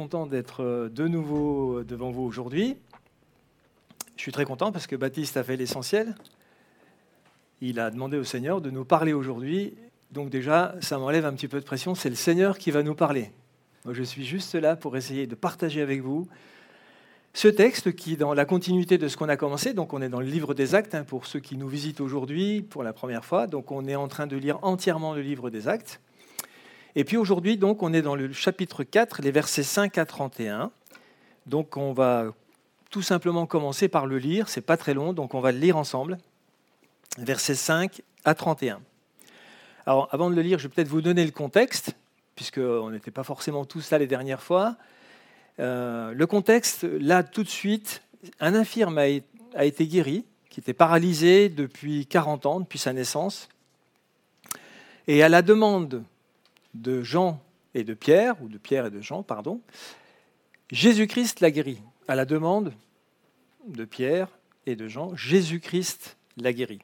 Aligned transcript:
content 0.00 0.24
d'être 0.24 0.64
euh, 0.64 0.88
de 0.88 1.06
nouveau 1.06 1.84
devant 1.84 2.10
vous 2.10 2.22
aujourd'hui. 2.22 2.78
Je 4.16 4.22
suis 4.22 4.32
très 4.32 4.46
content 4.46 4.72
parce 4.72 4.86
que 4.86 4.96
Baptiste 4.96 5.36
a 5.36 5.44
fait 5.44 5.58
l'essentiel. 5.58 6.14
Il 7.60 7.78
a 7.78 7.90
demandé 7.90 8.16
au 8.16 8.24
Seigneur 8.24 8.62
de 8.62 8.70
nous 8.70 8.86
parler 8.86 9.12
aujourd'hui. 9.12 9.74
Donc 10.10 10.30
déjà, 10.30 10.74
ça 10.80 10.96
m'enlève 10.96 11.26
un 11.26 11.34
petit 11.34 11.48
peu 11.48 11.60
de 11.60 11.66
pression. 11.66 11.94
C'est 11.94 12.08
le 12.08 12.14
Seigneur 12.14 12.56
qui 12.56 12.70
va 12.70 12.82
nous 12.82 12.94
parler. 12.94 13.30
Moi, 13.84 13.92
je 13.92 14.02
suis 14.02 14.24
juste 14.24 14.54
là 14.54 14.74
pour 14.74 14.96
essayer 14.96 15.26
de 15.26 15.34
partager 15.34 15.82
avec 15.82 16.00
vous 16.00 16.26
ce 17.34 17.48
texte 17.48 17.94
qui, 17.94 18.16
dans 18.16 18.32
la 18.32 18.46
continuité 18.46 18.96
de 18.96 19.06
ce 19.06 19.18
qu'on 19.18 19.28
a 19.28 19.36
commencé, 19.36 19.74
donc 19.74 19.92
on 19.92 20.00
est 20.00 20.08
dans 20.08 20.20
le 20.20 20.26
livre 20.26 20.54
des 20.54 20.74
actes, 20.74 20.94
hein, 20.94 21.04
pour 21.04 21.26
ceux 21.26 21.40
qui 21.40 21.58
nous 21.58 21.68
visitent 21.68 22.00
aujourd'hui 22.00 22.62
pour 22.62 22.84
la 22.84 22.94
première 22.94 23.26
fois, 23.26 23.46
donc 23.46 23.70
on 23.70 23.86
est 23.86 23.96
en 23.96 24.08
train 24.08 24.26
de 24.26 24.38
lire 24.38 24.60
entièrement 24.62 25.12
le 25.12 25.20
livre 25.20 25.50
des 25.50 25.68
actes. 25.68 26.00
Et 26.96 27.04
puis 27.04 27.16
aujourd'hui, 27.16 27.56
donc, 27.56 27.82
on 27.82 27.92
est 27.92 28.02
dans 28.02 28.16
le 28.16 28.32
chapitre 28.32 28.84
4, 28.84 29.22
les 29.22 29.30
versets 29.30 29.62
5 29.62 29.96
à 29.98 30.04
31. 30.04 30.70
Donc 31.46 31.76
on 31.76 31.92
va 31.92 32.26
tout 32.90 33.02
simplement 33.02 33.46
commencer 33.46 33.88
par 33.88 34.06
le 34.06 34.18
lire, 34.18 34.48
c'est 34.48 34.60
pas 34.60 34.76
très 34.76 34.94
long, 34.94 35.12
donc 35.12 35.34
on 35.34 35.40
va 35.40 35.52
le 35.52 35.58
lire 35.58 35.76
ensemble. 35.76 36.18
Versets 37.18 37.54
5 37.54 38.02
à 38.24 38.34
31. 38.34 38.80
Alors 39.86 40.08
avant 40.12 40.30
de 40.30 40.34
le 40.34 40.42
lire, 40.42 40.58
je 40.58 40.68
vais 40.68 40.74
peut-être 40.74 40.88
vous 40.88 41.00
donner 41.00 41.24
le 41.24 41.30
contexte, 41.30 41.96
puisqu'on 42.36 42.90
n'était 42.90 43.10
pas 43.10 43.24
forcément 43.24 43.64
tous 43.64 43.90
là 43.90 43.98
les 43.98 44.06
dernières 44.06 44.42
fois. 44.42 44.76
Euh, 45.58 46.12
le 46.12 46.26
contexte, 46.26 46.84
là 46.84 47.22
tout 47.22 47.42
de 47.42 47.48
suite, 47.48 48.02
un 48.38 48.54
infirme 48.54 48.98
a, 48.98 49.06
a 49.54 49.64
été 49.64 49.86
guéri, 49.86 50.24
qui 50.50 50.60
était 50.60 50.74
paralysé 50.74 51.48
depuis 51.48 52.06
40 52.06 52.46
ans, 52.46 52.60
depuis 52.60 52.78
sa 52.78 52.92
naissance. 52.92 53.48
Et 55.06 55.22
à 55.22 55.28
la 55.28 55.42
demande 55.42 56.04
de 56.74 57.02
Jean 57.02 57.42
et 57.74 57.84
de 57.84 57.94
Pierre, 57.94 58.40
ou 58.42 58.48
de 58.48 58.58
Pierre 58.58 58.86
et 58.86 58.90
de 58.90 59.00
Jean, 59.00 59.22
pardon, 59.22 59.60
Jésus-Christ 60.70 61.40
l'a 61.40 61.50
guéri. 61.50 61.80
À 62.08 62.14
la 62.14 62.24
demande 62.24 62.72
de 63.66 63.84
Pierre 63.84 64.28
et 64.66 64.76
de 64.76 64.88
Jean, 64.88 65.14
Jésus-Christ 65.14 66.16
l'a 66.36 66.52
guéri. 66.52 66.80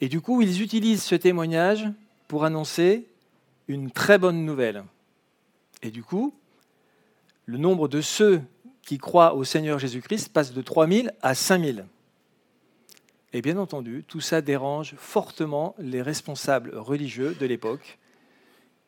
Et 0.00 0.08
du 0.08 0.20
coup, 0.20 0.42
ils 0.42 0.62
utilisent 0.62 1.02
ce 1.02 1.14
témoignage 1.14 1.88
pour 2.28 2.44
annoncer 2.44 3.06
une 3.68 3.90
très 3.90 4.18
bonne 4.18 4.44
nouvelle. 4.44 4.84
Et 5.82 5.90
du 5.90 6.02
coup, 6.02 6.34
le 7.46 7.58
nombre 7.58 7.88
de 7.88 8.00
ceux 8.00 8.42
qui 8.82 8.98
croient 8.98 9.34
au 9.34 9.44
Seigneur 9.44 9.78
Jésus-Christ 9.78 10.30
passe 10.32 10.52
de 10.52 10.62
3000 10.62 11.12
à 11.22 11.34
5000. 11.34 11.86
Et 13.32 13.42
bien 13.42 13.56
entendu, 13.56 14.04
tout 14.06 14.20
ça 14.20 14.40
dérange 14.40 14.94
fortement 14.96 15.74
les 15.78 16.02
responsables 16.02 16.76
religieux 16.76 17.36
de 17.38 17.46
l'époque 17.46 17.98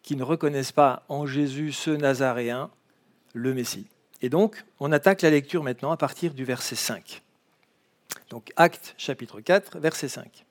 qui 0.04 0.14
ne 0.14 0.22
reconnaissent 0.22 0.70
pas 0.70 1.02
en 1.08 1.26
Jésus 1.26 1.72
ce 1.72 1.90
Nazaréen, 1.90 2.70
le 3.32 3.54
Messie. 3.54 3.86
Et 4.22 4.28
donc, 4.28 4.64
on 4.78 4.92
attaque 4.92 5.22
la 5.22 5.30
lecture 5.30 5.64
maintenant 5.64 5.90
à 5.90 5.96
partir 5.96 6.34
du 6.34 6.44
verset 6.44 6.76
5. 6.76 7.22
Donc, 8.30 8.52
Acte 8.56 8.94
chapitre 8.96 9.40
4, 9.40 9.80
verset 9.80 10.08
5. 10.08 10.44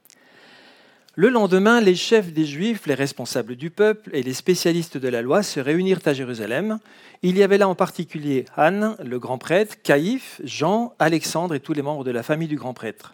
Le 1.15 1.29
lendemain, 1.29 1.79
les 1.79 1.93
chefs 1.93 2.33
des 2.33 2.45
Juifs, 2.45 2.87
les 2.87 2.95
responsables 2.95 3.55
du 3.55 3.69
peuple 3.69 4.09
et 4.13 4.23
les 4.23 4.33
spécialistes 4.33 4.97
de 4.97 5.07
la 5.07 5.21
loi 5.21 5.43
se 5.43 5.59
réunirent 5.59 6.01
à 6.05 6.13
Jérusalem. 6.13 6.79
Il 7.21 7.37
y 7.37 7.43
avait 7.43 7.59
là 7.59 7.67
en 7.67 7.75
particulier 7.75 8.45
Anne, 8.57 8.95
le 9.03 9.19
grand 9.19 9.37
prêtre, 9.37 9.75
Caïphe, 9.83 10.41
Jean, 10.43 10.95
Alexandre 10.97 11.53
et 11.53 11.59
tous 11.59 11.73
les 11.73 11.83
membres 11.83 12.03
de 12.03 12.09
la 12.09 12.23
famille 12.23 12.47
du 12.47 12.57
grand 12.57 12.73
prêtre. 12.73 13.13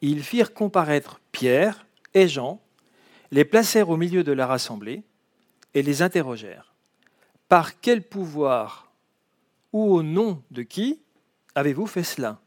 Ils 0.00 0.24
firent 0.24 0.52
comparaître 0.52 1.20
Pierre 1.30 1.86
et 2.14 2.26
Jean, 2.26 2.60
les 3.30 3.44
placèrent 3.44 3.90
au 3.90 3.96
milieu 3.96 4.24
de 4.24 4.32
la 4.32 4.48
rassemblée 4.48 5.04
et 5.74 5.82
les 5.82 6.02
interrogèrent. 6.02 6.72
Par 7.48 7.80
quel 7.80 8.02
pouvoir 8.02 8.90
ou 9.72 9.92
au 9.92 10.02
nom 10.02 10.42
de 10.50 10.62
qui 10.62 11.00
avez-vous 11.54 11.86
fait 11.86 12.04
cela? 12.04 12.40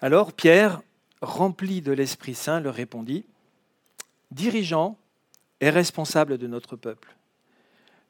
Alors 0.00 0.32
Pierre, 0.32 0.82
rempli 1.20 1.82
de 1.82 1.92
l'Esprit 1.92 2.34
Saint, 2.34 2.60
leur 2.60 2.74
répondit, 2.74 3.24
Dirigeant 4.30 4.96
et 5.60 5.70
responsable 5.70 6.38
de 6.38 6.46
notre 6.46 6.74
peuple, 6.76 7.14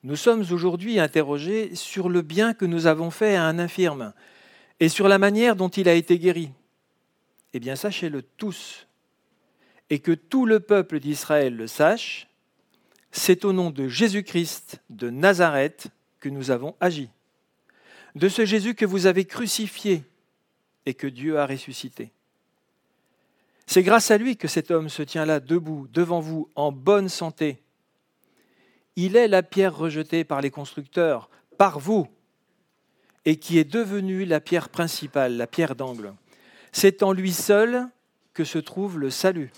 nous 0.04 0.16
sommes 0.16 0.44
aujourd'hui 0.50 0.98
interrogés 0.98 1.74
sur 1.74 2.08
le 2.08 2.22
bien 2.22 2.54
que 2.54 2.64
nous 2.64 2.86
avons 2.86 3.10
fait 3.10 3.36
à 3.36 3.44
un 3.44 3.58
infirme 3.58 4.12
et 4.80 4.88
sur 4.88 5.06
la 5.06 5.18
manière 5.18 5.54
dont 5.54 5.68
il 5.68 5.88
a 5.88 5.94
été 5.94 6.18
guéri. 6.18 6.50
Eh 7.52 7.60
bien, 7.60 7.76
sachez-le 7.76 8.22
tous, 8.22 8.86
et 9.90 10.00
que 10.00 10.12
tout 10.12 10.46
le 10.46 10.58
peuple 10.58 10.98
d'Israël 10.98 11.54
le 11.54 11.66
sache, 11.66 12.28
c'est 13.12 13.44
au 13.44 13.52
nom 13.52 13.70
de 13.70 13.88
Jésus-Christ 13.88 14.80
de 14.90 15.10
Nazareth 15.10 15.88
que 16.18 16.30
nous 16.30 16.50
avons 16.50 16.74
agi. 16.80 17.10
De 18.14 18.28
ce 18.28 18.44
Jésus 18.44 18.74
que 18.74 18.86
vous 18.86 19.06
avez 19.06 19.26
crucifié 19.26 20.02
et 20.86 20.94
que 20.94 21.06
Dieu 21.06 21.38
a 21.38 21.46
ressuscité. 21.46 22.10
C'est 23.66 23.82
grâce 23.82 24.10
à 24.10 24.18
lui 24.18 24.36
que 24.36 24.48
cet 24.48 24.70
homme 24.70 24.88
se 24.88 25.02
tient 25.02 25.24
là 25.24 25.40
debout 25.40 25.86
devant 25.92 26.20
vous 26.20 26.48
en 26.56 26.72
bonne 26.72 27.08
santé. 27.08 27.62
Il 28.96 29.16
est 29.16 29.28
la 29.28 29.42
pierre 29.42 29.76
rejetée 29.76 30.24
par 30.24 30.40
les 30.40 30.50
constructeurs, 30.50 31.30
par 31.58 31.78
vous, 31.78 32.08
et 33.24 33.36
qui 33.36 33.58
est 33.58 33.64
devenue 33.64 34.24
la 34.24 34.40
pierre 34.40 34.68
principale, 34.68 35.36
la 35.36 35.46
pierre 35.46 35.76
d'angle. 35.76 36.14
C'est 36.72 37.02
en 37.02 37.12
lui 37.12 37.32
seul 37.32 37.88
que 38.34 38.44
se 38.44 38.58
trouve 38.58 38.98
le 38.98 39.10
salut. 39.10 39.52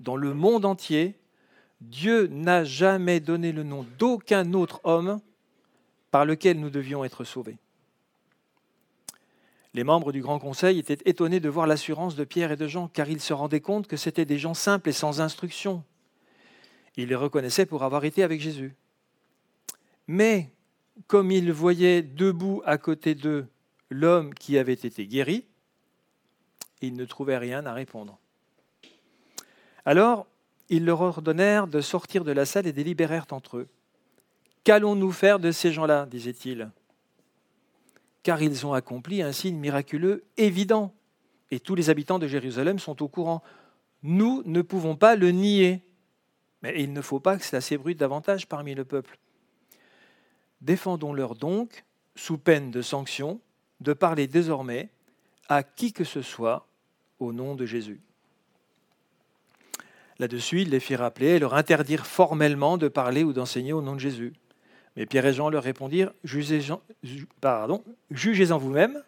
Dans 0.00 0.16
le 0.16 0.34
monde 0.34 0.64
entier, 0.64 1.19
Dieu 1.80 2.26
n'a 2.26 2.64
jamais 2.64 3.20
donné 3.20 3.52
le 3.52 3.62
nom 3.62 3.86
d'aucun 3.98 4.52
autre 4.52 4.80
homme 4.84 5.20
par 6.10 6.24
lequel 6.24 6.60
nous 6.60 6.70
devions 6.70 7.04
être 7.04 7.24
sauvés. 7.24 7.58
Les 9.72 9.84
membres 9.84 10.12
du 10.12 10.20
Grand 10.20 10.40
Conseil 10.40 10.78
étaient 10.78 10.98
étonnés 11.04 11.38
de 11.38 11.48
voir 11.48 11.66
l'assurance 11.66 12.16
de 12.16 12.24
Pierre 12.24 12.52
et 12.52 12.56
de 12.56 12.66
Jean, 12.66 12.88
car 12.88 13.08
ils 13.08 13.20
se 13.20 13.32
rendaient 13.32 13.60
compte 13.60 13.86
que 13.86 13.96
c'étaient 13.96 14.24
des 14.24 14.38
gens 14.38 14.54
simples 14.54 14.88
et 14.88 14.92
sans 14.92 15.20
instruction. 15.20 15.84
Ils 16.96 17.08
les 17.08 17.14
reconnaissaient 17.14 17.66
pour 17.66 17.84
avoir 17.84 18.04
été 18.04 18.24
avec 18.24 18.40
Jésus. 18.40 18.74
Mais 20.08 20.50
comme 21.06 21.30
ils 21.30 21.52
voyaient 21.52 22.02
debout 22.02 22.62
à 22.66 22.78
côté 22.78 23.14
d'eux 23.14 23.46
l'homme 23.90 24.34
qui 24.34 24.58
avait 24.58 24.72
été 24.72 25.06
guéri, 25.06 25.46
ils 26.80 26.94
ne 26.94 27.04
trouvaient 27.04 27.38
rien 27.38 27.64
à 27.64 27.72
répondre. 27.72 28.18
Alors, 29.84 30.26
ils 30.70 30.84
leur 30.84 31.00
ordonnèrent 31.00 31.66
de 31.66 31.80
sortir 31.80 32.24
de 32.24 32.32
la 32.32 32.46
salle 32.46 32.66
et 32.66 32.72
délibérèrent 32.72 33.26
entre 33.32 33.58
eux. 33.58 33.68
Qu'allons-nous 34.64 35.10
faire 35.10 35.40
de 35.40 35.50
ces 35.50 35.72
gens-là 35.72 36.06
disait-il. 36.06 36.70
Car 38.22 38.40
ils 38.40 38.64
ont 38.66 38.72
accompli 38.72 39.20
un 39.20 39.32
signe 39.32 39.56
miraculeux 39.56 40.24
évident, 40.36 40.94
et 41.50 41.58
tous 41.58 41.74
les 41.74 41.90
habitants 41.90 42.20
de 42.20 42.28
Jérusalem 42.28 42.78
sont 42.78 43.02
au 43.02 43.08
courant. 43.08 43.42
Nous 44.04 44.42
ne 44.46 44.62
pouvons 44.62 44.94
pas 44.94 45.16
le 45.16 45.32
nier, 45.32 45.82
mais 46.62 46.80
il 46.80 46.92
ne 46.92 47.00
faut 47.00 47.20
pas 47.20 47.36
que 47.36 47.44
cela 47.44 47.60
s'ébruite 47.60 47.98
davantage 47.98 48.46
parmi 48.46 48.74
le 48.74 48.84
peuple. 48.84 49.18
Défendons-leur 50.60 51.34
donc, 51.34 51.84
sous 52.14 52.38
peine 52.38 52.70
de 52.70 52.82
sanction, 52.82 53.40
de 53.80 53.92
parler 53.92 54.28
désormais 54.28 54.90
à 55.48 55.64
qui 55.64 55.92
que 55.92 56.04
ce 56.04 56.22
soit 56.22 56.68
au 57.18 57.32
nom 57.32 57.56
de 57.56 57.66
Jésus. 57.66 58.00
Là-dessus, 60.20 60.60
il 60.60 60.68
les 60.68 60.80
fit 60.80 60.96
rappeler 60.96 61.28
et 61.28 61.38
leur 61.38 61.54
interdirent 61.54 62.06
formellement 62.06 62.76
de 62.76 62.88
parler 62.88 63.24
ou 63.24 63.32
d'enseigner 63.32 63.72
au 63.72 63.80
nom 63.80 63.94
de 63.94 64.00
Jésus. 64.00 64.34
Mais 64.94 65.06
Pierre 65.06 65.24
et 65.24 65.32
Jean 65.32 65.48
leur 65.48 65.62
répondirent 65.62 66.12
Jugez-en 66.24 66.82
jugez 68.10 68.44
vous-même. 68.44 69.02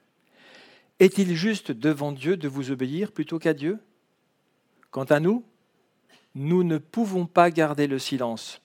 Est-il 1.01 1.37
juste 1.37 1.71
devant 1.71 2.13
Dieu 2.13 2.39
de 2.39 2.49
vous 2.49 2.71
obéir 2.71 3.13
plutôt 3.13 3.39
qu'à 3.39 3.53
Dieu? 3.53 3.79
Quant 4.91 5.05
à 5.05 5.21
nous, 5.21 5.45
nous 6.35 6.65
ne 6.65 6.79
pouvons 6.79 7.27
pas 7.27 7.51
garder 7.51 7.87
le 7.87 7.99
silence 7.99 8.63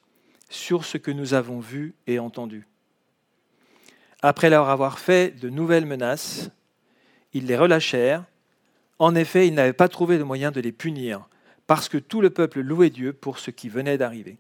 sur 0.50 0.86
ce 0.86 0.98
que 0.98 1.12
nous 1.12 1.34
avons 1.34 1.60
vu 1.60 1.96
et 2.08 2.18
entendu. 2.18 2.66
Après 4.22 4.50
leur 4.50 4.70
avoir 4.70 5.00
fait 5.00 5.38
de 5.38 5.50
nouvelles 5.50 5.86
menaces, 5.86 6.50
ils 7.34 7.46
les 7.46 7.58
relâchèrent. 7.58 8.24
En 9.00 9.16
effet, 9.16 9.48
ils 9.48 9.54
n'avaient 9.54 9.74
pas 9.74 9.90
trouvé 9.90 10.18
de 10.18 10.24
moyen 10.24 10.52
de 10.52 10.62
les 10.62 10.72
punir 10.72 11.28
parce 11.68 11.90
que 11.90 11.98
tout 11.98 12.22
le 12.22 12.30
peuple 12.30 12.62
louait 12.62 12.90
Dieu 12.90 13.14
pour 13.14 13.40
ce 13.40 13.52
qui 13.52 13.70
venait 13.70 13.98
d'arriver. 13.98 14.38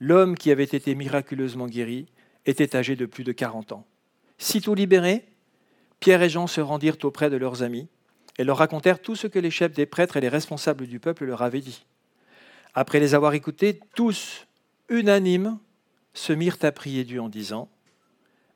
L'homme 0.00 0.36
qui 0.36 0.50
avait 0.50 0.64
été 0.64 0.94
miraculeusement 0.94 1.66
guéri 1.66 2.06
était 2.46 2.76
âgé 2.76 2.96
de 2.96 3.06
plus 3.06 3.24
de 3.24 3.32
40 3.32 3.72
ans. 3.72 3.86
Sitôt 4.38 4.74
libérés, 4.74 5.26
Pierre 6.00 6.22
et 6.22 6.30
Jean 6.30 6.46
se 6.46 6.60
rendirent 6.60 6.96
auprès 7.04 7.30
de 7.30 7.36
leurs 7.36 7.62
amis 7.62 7.88
et 8.38 8.44
leur 8.44 8.56
racontèrent 8.56 9.00
tout 9.00 9.16
ce 9.16 9.26
que 9.26 9.38
les 9.38 9.50
chefs 9.50 9.74
des 9.74 9.86
prêtres 9.86 10.16
et 10.16 10.20
les 10.20 10.28
responsables 10.28 10.86
du 10.86 10.98
peuple 10.98 11.26
leur 11.26 11.42
avaient 11.42 11.60
dit. 11.60 11.84
Après 12.74 13.00
les 13.00 13.14
avoir 13.14 13.34
écoutés, 13.34 13.78
tous, 13.94 14.46
unanimes, 14.88 15.58
se 16.14 16.32
mirent 16.32 16.58
à 16.62 16.72
prier 16.72 17.04
Dieu 17.04 17.20
en 17.20 17.28
disant, 17.28 17.68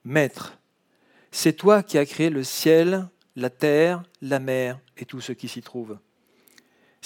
Maître, 0.05 0.59
c'est 1.31 1.53
toi 1.53 1.83
qui 1.83 1.99
as 1.99 2.07
créé 2.07 2.31
le 2.31 2.45
ciel, 2.45 3.09
la 3.37 3.51
terre, 3.51 4.03
la 4.23 4.39
mer 4.39 4.79
et 4.97 5.05
tout 5.05 5.21
ce 5.21 5.33
qui 5.33 5.49
s'y 5.49 5.63
trouve. 5.63 5.99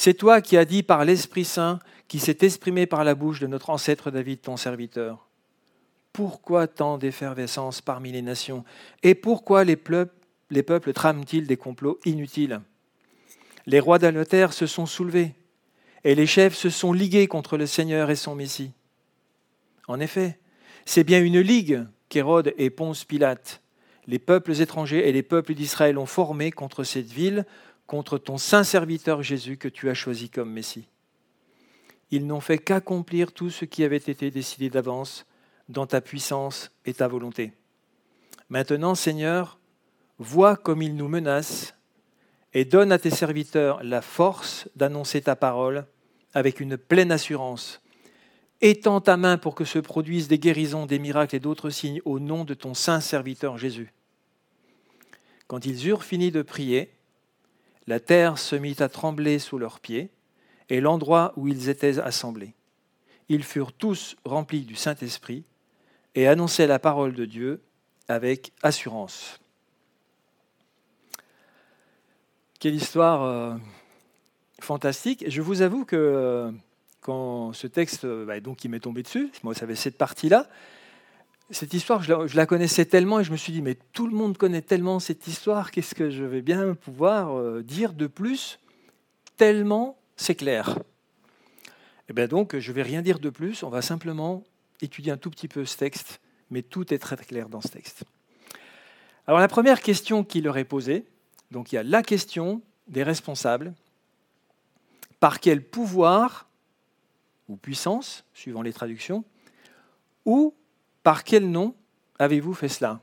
C'est 0.00 0.14
toi 0.14 0.40
qui 0.40 0.56
as 0.56 0.64
dit 0.64 0.84
par 0.84 1.04
l'Esprit 1.04 1.44
Saint, 1.44 1.80
qui 2.06 2.20
s'est 2.20 2.38
exprimé 2.42 2.86
par 2.86 3.02
la 3.02 3.16
bouche 3.16 3.40
de 3.40 3.48
notre 3.48 3.68
ancêtre 3.68 4.12
David, 4.12 4.40
ton 4.40 4.56
serviteur. 4.56 5.26
pourquoi 6.12 6.68
tant 6.68 6.98
d'effervescence 6.98 7.80
parmi 7.80 8.12
les 8.12 8.22
nations 8.22 8.64
Et 9.02 9.16
pourquoi 9.16 9.64
les 9.64 9.74
peuples, 9.74 10.14
les 10.50 10.62
peuples 10.62 10.92
trament-ils 10.92 11.48
des 11.48 11.56
complots 11.56 11.98
inutiles? 12.04 12.60
Les 13.66 13.80
rois 13.80 13.98
d'Angleterre 13.98 14.52
se 14.52 14.66
sont 14.66 14.86
soulevés, 14.86 15.34
et 16.04 16.14
les 16.14 16.28
chefs 16.28 16.54
se 16.54 16.70
sont 16.70 16.92
ligués 16.92 17.26
contre 17.26 17.56
le 17.56 17.66
Seigneur 17.66 18.08
et 18.08 18.14
son 18.14 18.36
Messie. 18.36 18.70
En 19.88 19.98
effet, 19.98 20.38
c'est 20.84 21.02
bien 21.02 21.20
une 21.20 21.40
ligue 21.40 21.84
qu'Hérode 22.08 22.54
et 22.56 22.70
Ponce 22.70 23.02
Pilate, 23.02 23.60
les 24.08 24.18
peuples 24.18 24.58
étrangers 24.58 25.06
et 25.06 25.12
les 25.12 25.22
peuples 25.22 25.52
d'Israël 25.52 25.98
ont 25.98 26.06
formé 26.06 26.50
contre 26.50 26.82
cette 26.82 27.12
ville, 27.12 27.44
contre 27.88 28.18
ton 28.18 28.36
saint 28.36 28.64
serviteur 28.64 29.22
Jésus 29.22 29.56
que 29.56 29.66
tu 29.66 29.88
as 29.88 29.94
choisi 29.94 30.28
comme 30.28 30.52
Messie. 30.52 30.86
Ils 32.10 32.26
n'ont 32.26 32.40
fait 32.40 32.58
qu'accomplir 32.58 33.32
tout 33.32 33.50
ce 33.50 33.64
qui 33.64 33.82
avait 33.82 33.96
été 33.96 34.30
décidé 34.30 34.70
d'avance 34.70 35.26
dans 35.68 35.86
ta 35.86 36.00
puissance 36.00 36.70
et 36.84 36.94
ta 36.94 37.08
volonté. 37.08 37.52
Maintenant, 38.50 38.94
Seigneur, 38.94 39.58
vois 40.18 40.56
comme 40.56 40.82
ils 40.82 40.94
nous 40.94 41.08
menacent 41.08 41.74
et 42.52 42.66
donne 42.66 42.92
à 42.92 42.98
tes 42.98 43.10
serviteurs 43.10 43.82
la 43.82 44.02
force 44.02 44.68
d'annoncer 44.76 45.22
ta 45.22 45.34
parole 45.34 45.86
avec 46.34 46.60
une 46.60 46.76
pleine 46.76 47.10
assurance. 47.10 47.80
Étends 48.60 49.00
ta 49.00 49.16
main 49.16 49.38
pour 49.38 49.54
que 49.54 49.64
se 49.64 49.78
produisent 49.78 50.28
des 50.28 50.38
guérisons, 50.38 50.84
des 50.84 50.98
miracles 50.98 51.36
et 51.36 51.40
d'autres 51.40 51.70
signes 51.70 52.02
au 52.04 52.18
nom 52.18 52.44
de 52.44 52.54
ton 52.54 52.74
saint 52.74 53.00
serviteur 53.00 53.56
Jésus. 53.56 53.94
Quand 55.46 55.64
ils 55.64 55.88
eurent 55.88 56.04
fini 56.04 56.30
de 56.30 56.42
prier, 56.42 56.97
la 57.88 58.00
terre 58.00 58.38
se 58.38 58.54
mit 58.54 58.76
à 58.80 58.88
trembler 58.90 59.38
sous 59.38 59.56
leurs 59.56 59.80
pieds 59.80 60.10
et 60.68 60.82
l'endroit 60.82 61.32
où 61.36 61.48
ils 61.48 61.70
étaient 61.70 61.98
assemblés. 61.98 62.54
Ils 63.30 63.42
furent 63.42 63.72
tous 63.72 64.14
remplis 64.26 64.60
du 64.60 64.76
Saint-Esprit 64.76 65.44
et 66.14 66.28
annonçaient 66.28 66.66
la 66.66 66.78
parole 66.78 67.14
de 67.14 67.24
Dieu 67.24 67.62
avec 68.06 68.52
assurance. 68.62 69.40
Quelle 72.60 72.74
histoire 72.74 73.22
euh, 73.22 73.56
fantastique. 74.60 75.24
Je 75.26 75.40
vous 75.40 75.62
avoue 75.62 75.86
que 75.86 75.96
euh, 75.96 76.50
quand 77.00 77.54
ce 77.54 77.66
texte, 77.66 78.04
euh, 78.04 78.26
bah, 78.26 78.38
donc, 78.40 78.64
il 78.64 78.70
m'est 78.70 78.80
tombé 78.80 79.02
dessus, 79.02 79.30
moi, 79.42 79.54
ça 79.54 79.62
avait 79.62 79.76
cette 79.76 79.96
partie-là, 79.96 80.46
cette 81.50 81.72
histoire, 81.72 82.02
je 82.02 82.36
la, 82.36 82.46
connaissais 82.46 82.84
tellement 82.84 83.20
et 83.20 83.24
je 83.24 83.32
me 83.32 83.36
suis 83.36 83.52
dit, 83.52 83.62
mais 83.62 83.76
tout 83.92 84.06
le 84.06 84.14
monde 84.14 84.36
connaît 84.36 84.62
tellement 84.62 85.00
cette 85.00 85.26
histoire, 85.26 85.70
qu'est-ce 85.70 85.94
que 85.94 86.10
je 86.10 86.24
vais 86.24 86.42
bien 86.42 86.74
pouvoir 86.74 87.62
dire 87.62 87.92
de 87.94 88.06
plus 88.06 88.58
Tellement 89.36 89.98
c'est 90.16 90.34
clair? 90.34 90.76
Et 90.76 92.10
eh 92.10 92.12
bien 92.12 92.26
donc, 92.26 92.58
je 92.58 92.70
ne 92.70 92.74
vais 92.74 92.82
rien 92.82 93.02
dire 93.02 93.18
de 93.18 93.30
plus, 93.30 93.62
on 93.62 93.68
va 93.68 93.82
simplement 93.82 94.42
étudier 94.80 95.12
un 95.12 95.16
tout 95.16 95.30
petit 95.30 95.48
peu 95.48 95.64
ce 95.64 95.76
texte, 95.76 96.20
mais 96.50 96.62
tout 96.62 96.92
est 96.92 96.98
très 96.98 97.16
clair 97.16 97.48
dans 97.48 97.60
ce 97.60 97.68
texte. 97.68 98.04
Alors 99.26 99.40
la 99.40 99.48
première 99.48 99.82
question 99.82 100.24
qui 100.24 100.40
leur 100.40 100.56
est 100.56 100.64
posée, 100.64 101.04
donc 101.50 101.70
il 101.70 101.74
y 101.74 101.78
a 101.78 101.82
la 101.82 102.02
question 102.02 102.62
des 102.86 103.02
responsables, 103.02 103.74
par 105.20 105.40
quel 105.40 105.62
pouvoir 105.62 106.48
ou 107.48 107.56
puissance, 107.56 108.24
suivant 108.34 108.62
les 108.62 108.72
traductions, 108.72 109.24
ou 110.24 110.54
par 111.02 111.24
quel 111.24 111.50
nom 111.50 111.74
avez-vous 112.18 112.54
fait 112.54 112.68
cela? 112.68 113.00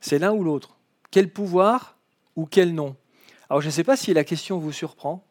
C'est 0.00 0.18
l'un 0.18 0.32
ou 0.32 0.44
l'autre. 0.44 0.76
Quel 1.10 1.32
pouvoir 1.32 1.96
ou 2.36 2.46
quel 2.46 2.74
nom? 2.74 2.96
Alors 3.48 3.60
je 3.60 3.66
ne 3.66 3.72
sais 3.72 3.84
pas 3.84 3.96
si 3.96 4.14
la 4.14 4.24
question 4.24 4.58
vous 4.58 4.72
surprend, 4.72 5.26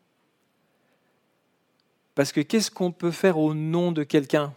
parce 2.15 2.33
que 2.33 2.41
qu'est-ce 2.41 2.69
qu'on 2.69 2.91
peut 2.91 3.11
faire 3.11 3.37
au 3.37 3.53
nom 3.53 3.91
de 3.91 4.03
quelqu'un? 4.03 4.53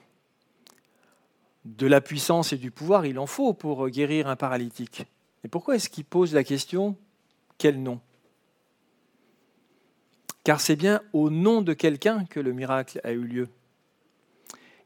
De 1.64 1.86
la 1.86 2.00
puissance 2.00 2.52
et 2.52 2.56
du 2.56 2.72
pouvoir, 2.72 3.06
il 3.06 3.20
en 3.20 3.26
faut 3.26 3.54
pour 3.54 3.88
guérir 3.88 4.26
un 4.26 4.34
paralytique. 4.34 5.06
Et 5.44 5.48
pourquoi 5.48 5.76
est-ce 5.76 5.88
qu'il 5.88 6.04
pose 6.04 6.34
la 6.34 6.42
question 6.42 6.96
quel 7.58 7.80
nom? 7.80 8.00
Car 10.42 10.60
c'est 10.60 10.74
bien 10.74 11.00
au 11.12 11.30
nom 11.30 11.62
de 11.62 11.72
quelqu'un 11.72 12.24
que 12.24 12.40
le 12.40 12.52
miracle 12.52 13.00
a 13.04 13.12
eu 13.12 13.22
lieu. 13.22 13.48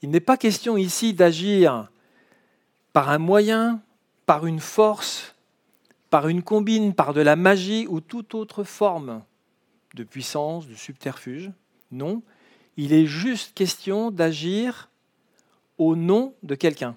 Il 0.07 0.11
n'est 0.11 0.21
pas 0.21 0.37
question 0.37 0.77
ici 0.77 1.15
d'agir 1.15 1.91
par 2.93 3.09
un 3.09 3.19
moyen, 3.19 3.83
par 4.25 4.47
une 4.47 4.61
force, 4.61 5.35
par 6.11 6.29
une 6.29 6.45
combine, 6.45 6.95
par 6.95 7.13
de 7.13 7.21
la 7.21 7.35
magie 7.35 7.89
ou 7.89 8.01
toute 8.01 8.33
autre 8.37 8.63
forme 8.63 9.25
de 9.95 10.05
puissance, 10.05 10.69
de 10.69 10.77
subterfuge. 10.77 11.51
Non, 11.91 12.23
il 12.77 12.93
est 12.93 13.07
juste 13.07 13.53
question 13.53 14.13
d'agir 14.13 14.91
au 15.77 15.97
nom 15.97 16.35
de 16.45 16.55
quelqu'un 16.55 16.95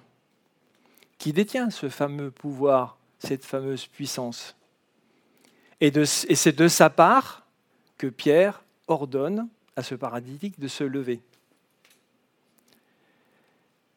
qui 1.18 1.32
détient 1.32 1.70
ce 1.70 1.88
fameux 1.88 2.30
pouvoir, 2.30 2.96
cette 3.18 3.44
fameuse 3.44 3.86
puissance. 3.88 4.54
Et, 5.80 5.90
c'est 6.04 6.56
de 6.56 6.68
sa 6.68 6.90
part 6.90 7.44
que 7.98 8.06
Pierre 8.06 8.62
ordonne 8.86 9.48
à 9.74 9.82
ce 9.82 9.96
paralytique 9.96 10.60
de 10.60 10.68
se 10.68 10.84
lever. 10.84 11.20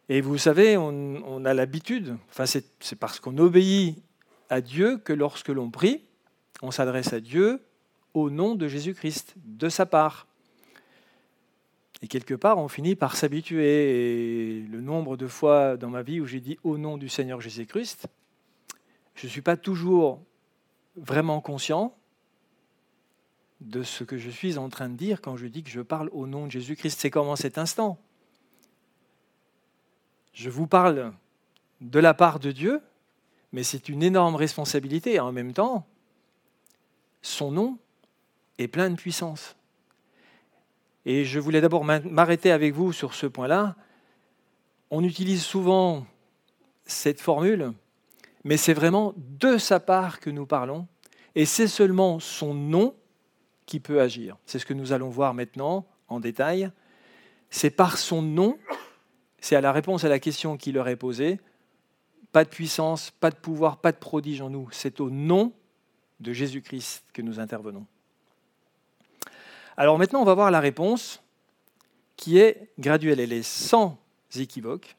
Et 0.10 0.22
vous 0.22 0.38
savez, 0.38 0.78
on, 0.78 1.46
a 1.46 1.54
l'habitude, 1.54 2.18
enfin 2.30 2.46
c'est 2.46 2.96
parce 3.00 3.20
qu'on 3.20 3.38
obéit 3.38 4.04
à 4.50 4.62
Dieu 4.62 4.98
que 4.98 5.14
lorsque 5.14 5.50
l'on 5.50 5.70
prie, 5.70 6.02
on 6.62 6.72
s'adresse 6.72 7.14
à 7.14 7.20
Dieu 7.20 7.62
au 8.14 8.30
nom 8.30 8.56
de 8.56 8.68
Jésus-Christ, 8.68 9.36
de 9.38 9.70
sa 9.70 9.86
part. 9.86 10.28
Et 12.02 12.08
quelque 12.08 12.34
part, 12.34 12.58
on 12.58 12.68
finit 12.68 12.96
par 12.96 13.16
s'habituer. 13.16 14.60
Et 14.60 14.62
le 14.64 14.82
nombre 14.82 15.16
de 15.16 15.28
fois 15.28 15.78
dans 15.78 15.90
ma 15.90 16.02
vie 16.02 16.20
où 16.20 16.26
j'ai 16.26 16.42
dit 16.42 16.60
au 16.64 16.78
nom 16.78 16.98
du 16.98 17.08
Seigneur 17.08 17.40
Jésus-Christ, 17.40 18.08
je 19.16 19.26
ne 19.26 19.32
suis 19.32 19.42
pas 19.42 19.58
toujours 19.58 20.22
vraiment 20.98 21.40
conscient 21.40 21.96
de 23.62 23.84
ce 23.84 24.04
que 24.04 24.18
je 24.18 24.30
suis 24.30 24.58
en 24.58 24.68
train 24.68 24.90
de 24.90 24.96
dire 24.96 25.22
quand 25.22 25.38
je 25.38 25.48
dis 25.48 25.64
que 25.64 25.70
je 25.70 25.80
parle 25.80 26.10
au 26.12 26.28
nom 26.28 26.46
de 26.46 26.52
Jésus-Christ. 26.52 27.00
C'est 27.00 27.10
comme 27.10 27.30
en 27.30 27.38
cet 27.38 27.58
instant. 27.58 27.98
Je 30.34 30.50
vous 30.50 30.68
parle 30.68 31.14
de 31.82 32.00
la 32.00 32.14
part 32.14 32.40
de 32.40 32.52
Dieu, 32.52 32.82
mais 33.52 33.64
c'est 33.64 33.88
une 33.88 34.04
énorme 34.04 34.36
responsabilité. 34.36 35.20
En 35.20 35.32
même 35.32 35.54
temps, 35.54 35.86
son 37.22 37.52
nom 37.52 37.78
est 38.58 38.68
plein 38.68 38.90
de 38.90 38.96
puissance. 38.96 39.56
Et 41.06 41.26
je 41.26 41.40
voulais 41.40 41.62
d'abord 41.62 41.84
m'arrêter 41.84 42.52
avec 42.52 42.74
vous 42.74 42.94
sur 42.94 43.14
ce 43.14 43.28
point-là. 43.28 43.76
On 44.90 45.04
utilise 45.04 45.44
souvent 45.44 46.06
cette 46.86 47.22
formule, 47.22 47.74
mais 48.44 48.58
c'est 48.58 48.74
vraiment 48.74 49.14
de 49.18 49.58
sa 49.58 49.80
part 49.80 50.20
que 50.20 50.30
nous 50.30 50.46
parlons, 50.46 50.88
et 51.36 51.46
c'est 51.46 51.68
seulement 51.68 52.20
son 52.20 52.54
nom 52.54 52.96
qui 53.66 53.80
peut 53.80 54.02
agir. 54.02 54.38
C'est 54.46 54.60
ce 54.60 54.66
que 54.66 54.74
nous 54.74 54.94
allons 54.94 55.10
voir 55.10 55.34
maintenant 55.34 55.86
en 56.08 56.20
détail. 56.20 56.72
C'est 57.50 57.70
par 57.70 57.98
son 57.98 58.22
nom, 58.22 58.58
c'est 59.44 59.58
à 59.58 59.62
la 59.62 59.74
réponse 59.74 60.06
à 60.06 60.10
la 60.10 60.20
question 60.20 60.56
qui 60.56 60.72
leur 60.72 60.88
est 60.88 60.96
posée, 60.96 61.38
pas 62.32 62.46
de 62.46 62.50
puissance, 62.50 63.12
pas 63.12 63.30
de 63.30 63.36
pouvoir, 63.36 63.76
pas 63.76 63.92
de 63.92 63.98
prodige 63.98 64.40
en 64.40 64.50
nous, 64.50 64.70
c'est 64.72 65.02
au 65.02 65.10
nom 65.10 65.52
de 66.22 66.32
Jésus-Christ 66.32 67.04
que 67.12 67.22
nous 67.22 67.42
intervenons. 67.42 67.86
Alors 69.76 70.00
maintenant, 70.00 70.22
on 70.22 70.26
va 70.26 70.34
voir 70.34 70.50
la 70.50 70.62
réponse 70.62 71.22
qui 72.16 72.38
est 72.38 72.70
graduelle. 72.80 73.20
Elle 73.20 73.34
est 73.34 73.44
sans 73.44 73.98
équivoque. 74.34 74.96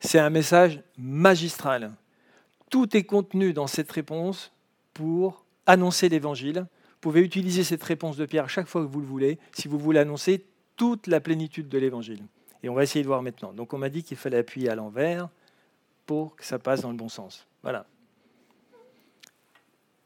C'est 0.00 0.18
un 0.18 0.30
message 0.30 0.82
magistral. 0.96 1.92
Tout 2.70 2.96
est 2.96 3.04
contenu 3.04 3.52
dans 3.52 3.68
cette 3.68 3.92
réponse 3.92 4.50
pour 4.94 5.44
annoncer 5.64 6.08
l'Évangile. 6.08 6.66
Vous 6.66 7.00
pouvez 7.02 7.20
utiliser 7.20 7.62
cette 7.62 7.84
réponse 7.84 8.16
de 8.16 8.26
Pierre 8.26 8.50
chaque 8.50 8.66
fois 8.66 8.82
que 8.82 8.90
vous 8.90 9.00
le 9.00 9.06
voulez, 9.06 9.38
si 9.52 9.68
vous 9.68 9.78
voulez 9.78 10.00
annoncer 10.00 10.44
toute 10.74 11.06
la 11.06 11.20
plénitude 11.20 11.68
de 11.68 11.78
l'Évangile. 11.78 12.24
Et 12.62 12.68
on 12.68 12.74
va 12.74 12.82
essayer 12.82 13.02
de 13.02 13.08
voir 13.08 13.22
maintenant. 13.22 13.52
Donc 13.52 13.72
on 13.72 13.78
m'a 13.78 13.88
dit 13.88 14.02
qu'il 14.02 14.16
fallait 14.16 14.38
appuyer 14.38 14.68
à 14.68 14.74
l'envers 14.74 15.28
pour 16.06 16.36
que 16.36 16.44
ça 16.44 16.58
passe 16.58 16.80
dans 16.80 16.90
le 16.90 16.96
bon 16.96 17.08
sens. 17.08 17.46
Voilà. 17.62 17.86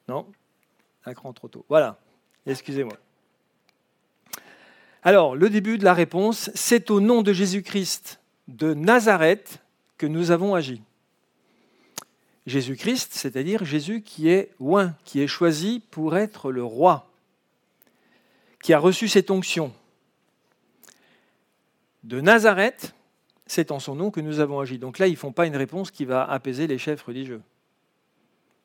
Non? 0.09 0.27
Un 1.05 1.15
cran 1.15 1.33
trop 1.33 1.49
tôt. 1.49 1.65
Voilà. 1.69 1.99
Excusez-moi. 2.47 2.97
Alors, 5.03 5.35
le 5.35 5.51
début 5.51 5.79
de 5.79 5.85
la 5.85 5.95
réponse, 5.95 6.51
c'est 6.55 6.91
au 6.91 7.01
nom 7.01 7.23
de 7.23 7.33
Jésus-Christ 7.33 8.21
de 8.49 8.75
Nazareth 8.75 9.59
que 9.99 10.07
nous 10.07 10.31
avons 10.31 10.55
agi. 10.55 10.83
Jésus-Christ, 12.47 13.13
c'est-à-dire 13.13 13.65
Jésus 13.65 14.03
qui 14.03 14.29
est 14.29 14.51
oint, 14.61 14.95
qui 15.05 15.21
est 15.21 15.29
choisi 15.29 15.83
pour 15.91 16.17
être 16.17 16.51
le 16.51 16.65
roi, 16.65 17.09
qui 18.63 18.73
a 18.73 18.79
reçu 18.79 19.09
cette 19.09 19.31
onction. 19.31 19.73
De 22.03 22.21
Nazareth, 22.21 22.95
c'est 23.47 23.71
en 23.71 23.79
son 23.79 23.95
nom 23.95 24.11
que 24.11 24.21
nous 24.21 24.41
avons 24.41 24.61
agi. 24.61 24.79
Donc 24.79 24.99
là, 24.99 25.07
ils 25.07 25.13
ne 25.13 25.17
font 25.17 25.33
pas 25.33 25.47
une 25.47 25.57
réponse 25.57 25.91
qui 25.91 26.05
va 26.05 26.25
apaiser 26.25 26.67
les 26.67 26.79
chefs 26.79 27.03
religieux. 27.03 27.43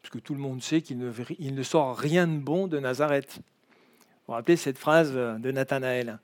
Parce 0.01 0.11
que 0.11 0.19
tout 0.19 0.33
le 0.33 0.39
monde 0.39 0.61
sait 0.61 0.81
qu'il 0.81 0.97
ne, 0.97 1.63
sort 1.63 1.97
rien 1.97 2.27
de 2.27 2.37
bon 2.37 2.67
de 2.67 2.79
Nazareth. 2.79 3.35
Vous 3.37 3.43
vous 4.27 4.33
rappelez 4.33 4.55
cette 4.55 4.77
phrase 4.77 5.13
de 5.13 5.51
Nathanaël 5.51 6.19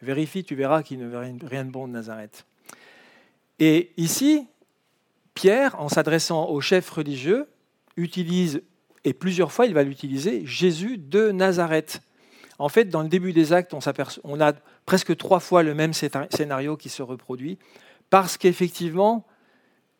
Vérifie, 0.00 0.44
tu 0.44 0.54
verras 0.54 0.82
qu'il 0.82 1.00
ne 1.00 1.08
veut 1.08 1.18
rien 1.18 1.64
de 1.64 1.70
bon 1.70 1.88
de 1.88 1.92
Nazareth. 1.92 2.46
Et 3.58 3.90
ici, 3.96 4.46
Pierre, 5.34 5.80
en 5.80 5.88
s'adressant 5.88 6.48
au 6.48 6.60
chef 6.60 6.88
religieux, 6.90 7.48
utilise, 7.96 8.62
et 9.04 9.12
plusieurs 9.12 9.50
fois 9.50 9.66
il 9.66 9.74
va 9.74 9.82
l'utiliser, 9.82 10.46
Jésus 10.46 10.98
de 10.98 11.32
Nazareth. 11.32 12.00
En 12.58 12.68
fait, 12.68 12.86
dans 12.86 13.02
le 13.02 13.08
début 13.08 13.32
des 13.32 13.52
actes, 13.52 13.72
on, 14.24 14.40
a 14.40 14.52
presque 14.84 15.16
trois 15.16 15.40
fois 15.40 15.62
le 15.62 15.74
même 15.74 15.92
scénario 15.92 16.76
qui 16.76 16.88
se 16.88 17.02
reproduit, 17.02 17.58
parce 18.10 18.36
qu'effectivement, 18.36 19.26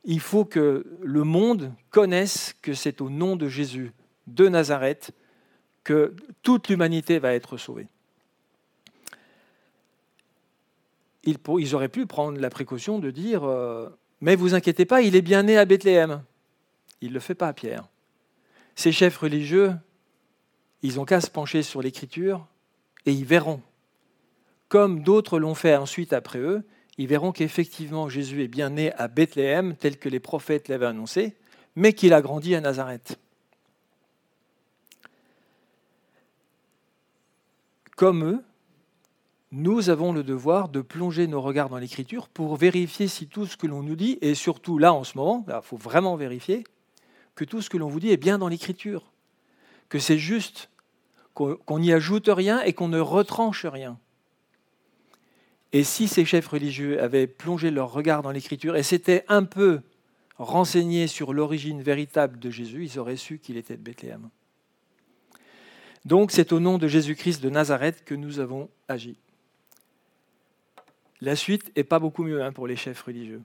il 0.05 0.21
faut 0.21 0.45
que 0.45 0.85
le 1.01 1.25
monde 1.25 1.73
connaisse 1.91 2.55
que 2.61 2.75
c'est 2.75 3.01
au 3.01 3.11
nom 3.11 3.37
de 3.37 3.49
Jésus 3.49 3.93
de 4.27 4.49
Nazareth 4.49 5.13
que 5.85 6.15
toute 6.43 6.69
l'humanité 6.69 7.19
va 7.19 7.35
être 7.35 7.57
sauvée. 7.57 7.87
Ils, 11.25 11.75
auraient 11.75 11.89
pu 11.89 12.07
prendre 12.07 12.41
la 12.41 12.51
précaution 12.51 12.99
de 12.99 13.11
dire 13.11 13.45
euh, 13.45 13.89
Mais 14.21 14.35
vous 14.35 14.55
inquiétez 14.55 14.87
pas, 14.87 15.03
il 15.03 15.15
est 15.15 15.23
bien 15.23 15.43
né 15.43 15.59
à 15.59 15.65
Bethléem. 15.65 16.23
Il 17.01 17.11
ne 17.11 17.15
le 17.15 17.21
fait 17.21 17.35
pas, 17.35 17.53
Pierre. 17.53 17.87
Ces 18.75 18.93
chefs 18.93 19.19
religieux, 19.19 19.73
ils 20.83 21.01
ont 21.01 21.05
qu'à 21.05 21.21
se 21.21 21.31
pencher 21.31 21.63
sur 21.63 21.83
l'écriture 21.83 22.47
et 23.07 23.13
ils 23.13 23.25
verront. 23.25 23.61
Comme 24.69 25.03
d'autres 25.03 25.39
l'ont 25.39 25.55
fait 25.55 25.77
ensuite 25.77 26.13
après 26.13 26.39
eux, 26.39 26.63
ils 26.99 27.07
verront 27.07 27.33
qu'effectivement 27.33 28.09
Jésus 28.09 28.43
est 28.43 28.49
bien 28.49 28.71
né 28.71 28.93
à 28.95 29.09
Bethléem, 29.09 29.77
tel 29.77 29.99
que 29.99 30.09
les 30.09 30.21
prophètes 30.21 30.69
l'avaient 30.69 30.87
annoncé, 30.87 31.37
mais 31.77 31.93
qu'il 31.93 32.13
a 32.13 32.21
grandi 32.21 32.55
à 32.55 32.61
Nazareth. 32.61 33.19
Comme 37.97 38.25
eux, 38.25 38.45
nous 39.51 39.91
avons 39.91 40.13
le 40.13 40.23
devoir 40.23 40.69
de 40.69 40.81
plonger 40.83 41.27
nos 41.27 41.41
regards 41.41 41.69
dans 41.69 41.79
l'Écriture 41.79 42.29
pour 42.29 42.57
vérifier 42.57 43.09
si 43.09 43.27
tout 43.27 43.47
ce 43.47 43.57
que 43.57 43.67
l'on 43.67 43.83
nous 43.83 43.97
dit, 43.97 44.19
et 44.21 44.35
surtout 44.35 44.79
là 44.79 44.93
en 44.93 45.05
ce 45.05 45.17
moment, 45.17 45.47
il 45.49 45.61
faut 45.63 45.77
vraiment 45.77 46.17
vérifier, 46.17 46.65
que 47.35 47.45
tout 47.45 47.63
ce 47.63 47.71
que 47.71 47.79
l'on 47.79 47.89
vous 47.89 48.01
dit 48.01 48.11
est 48.11 48.19
bien 48.19 48.39
dans 48.39 48.49
l'Écriture, 48.49 49.11
que 49.89 49.99
c'est 49.99 50.19
juste, 50.19 50.71
qu'on 51.35 51.79
n'y 51.79 51.93
ajoute 51.93 52.29
rien 52.29 52.61
et 52.63 52.73
qu'on 52.73 52.89
ne 52.89 52.99
retranche 52.99 53.65
rien. 53.65 53.99
Et 55.73 55.85
si 55.85 56.09
ces 56.09 56.25
chefs 56.25 56.49
religieux 56.49 57.01
avaient 57.01 57.27
plongé 57.27 57.71
leur 57.71 57.93
regard 57.93 58.23
dans 58.23 58.31
l'Écriture 58.31 58.77
et 58.77 58.83
s'étaient 58.83 59.25
un 59.29 59.45
peu 59.45 59.83
renseignés 60.39 61.07
sur 61.07 61.33
l'origine 61.33 61.83
véritable 61.83 62.39
de 62.39 62.51
Jésus, 62.51 62.85
ils 62.85 62.99
auraient 62.99 63.17
su 63.17 63.39
qu'il 63.39 63.57
était 63.57 63.77
de 63.77 63.83
Bethléem. 63.83 64.31
Donc 66.05 66.31
c'est 66.31 66.53
au 66.53 66.61
nom 66.61 66.79
de 66.79 66.89
Jésus-Christ 66.89 67.43
de 67.43 67.51
Nazareth 67.51 68.05
que 68.05 68.15
nous 68.15 68.41
avons 68.41 68.71
agi. 68.89 69.17
La 71.21 71.37
suite 71.37 71.77
n'est 71.77 71.85
pas 71.85 71.99
beaucoup 71.99 72.23
mieux 72.23 72.43
hein, 72.43 72.53
pour 72.53 72.67
les 72.67 72.77
chefs 72.77 73.03
religieux. 73.03 73.43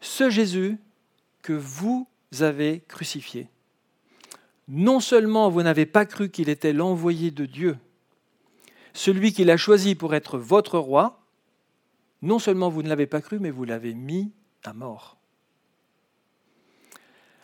Ce 0.00 0.28
Jésus 0.28 0.76
que 1.42 1.52
vous 1.52 2.08
avez 2.40 2.82
crucifié. 2.88 3.48
Non 4.68 5.00
seulement 5.00 5.50
vous 5.50 5.62
n'avez 5.62 5.86
pas 5.86 6.06
cru 6.06 6.30
qu'il 6.30 6.48
était 6.48 6.72
l'envoyé 6.72 7.30
de 7.30 7.46
Dieu, 7.46 7.76
celui 8.92 9.32
qu'il 9.32 9.50
a 9.50 9.56
choisi 9.56 9.94
pour 9.94 10.14
être 10.14 10.38
votre 10.38 10.78
roi, 10.78 11.20
non 12.22 12.38
seulement 12.38 12.70
vous 12.70 12.82
ne 12.82 12.88
l'avez 12.88 13.06
pas 13.06 13.20
cru, 13.20 13.38
mais 13.38 13.50
vous 13.50 13.64
l'avez 13.64 13.92
mis 13.92 14.32
à 14.62 14.72
mort. 14.72 15.18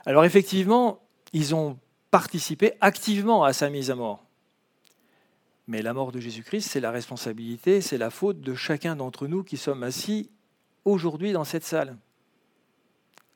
Alors 0.06 0.24
effectivement, 0.24 1.00
ils 1.32 1.54
ont 1.54 1.78
participé 2.10 2.72
activement 2.80 3.44
à 3.44 3.52
sa 3.52 3.68
mise 3.68 3.90
à 3.90 3.94
mort. 3.94 4.24
Mais 5.66 5.82
la 5.82 5.92
mort 5.92 6.10
de 6.10 6.18
Jésus-Christ, 6.18 6.68
c'est 6.68 6.80
la 6.80 6.90
responsabilité, 6.90 7.80
c'est 7.80 7.98
la 7.98 8.10
faute 8.10 8.40
de 8.40 8.54
chacun 8.54 8.96
d'entre 8.96 9.26
nous 9.26 9.44
qui 9.44 9.56
sommes 9.56 9.82
assis 9.82 10.30
aujourd'hui 10.84 11.32
dans 11.32 11.44
cette 11.44 11.64
salle. 11.64 11.96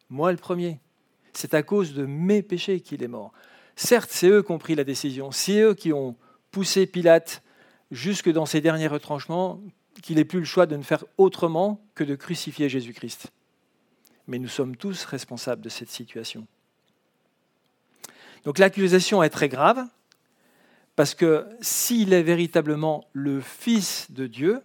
Moi 0.09 0.33
le 0.33 0.39
premier 0.39 0.81
c'est 1.37 1.55
à 1.55 1.63
cause 1.63 1.95
de 1.95 2.07
mes 2.07 2.43
péchés 2.43 2.81
qu'il 2.81 3.03
est 3.03 3.09
mort. 3.09 3.33
Certes, 3.77 4.11
c'est 4.13 4.29
eux 4.29 4.43
qui 4.43 4.53
ont 4.53 4.59
pris 4.59 4.75
la 4.75 4.85
décision, 4.85 5.31
c'est 5.31 5.61
eux 5.61 5.75
qui 5.75 5.93
ont 5.93 6.17
poussé 6.51 6.87
Pilate 6.87 7.43
jusque 7.91 8.31
dans 8.31 8.47
ses 8.47 8.61
derniers 8.61 8.87
retranchements, 8.87 9.61
qu'il 10.03 10.17
n'ait 10.17 10.25
plus 10.25 10.41
le 10.41 10.45
choix 10.45 10.67
de 10.67 10.77
ne 10.77 10.83
faire 10.83 11.05
autrement 11.19 11.81
que 11.95 12.05
de 12.05 12.15
crucifier 12.15 12.69
Jésus-Christ. 12.69 13.33
Mais 14.27 14.39
nous 14.39 14.49
sommes 14.49 14.77
tous 14.77 15.05
responsables 15.05 15.63
de 15.63 15.69
cette 15.69 15.91
situation. 15.91 16.47
Donc 18.45 18.59
l'accusation 18.59 19.23
est 19.23 19.31
très 19.31 19.49
grave, 19.49 19.87
parce 20.97 21.15
que 21.15 21.47
s'il 21.61 22.13
est 22.13 22.23
véritablement 22.23 23.07
le 23.13 23.41
Fils 23.41 24.11
de 24.11 24.27
Dieu, 24.27 24.63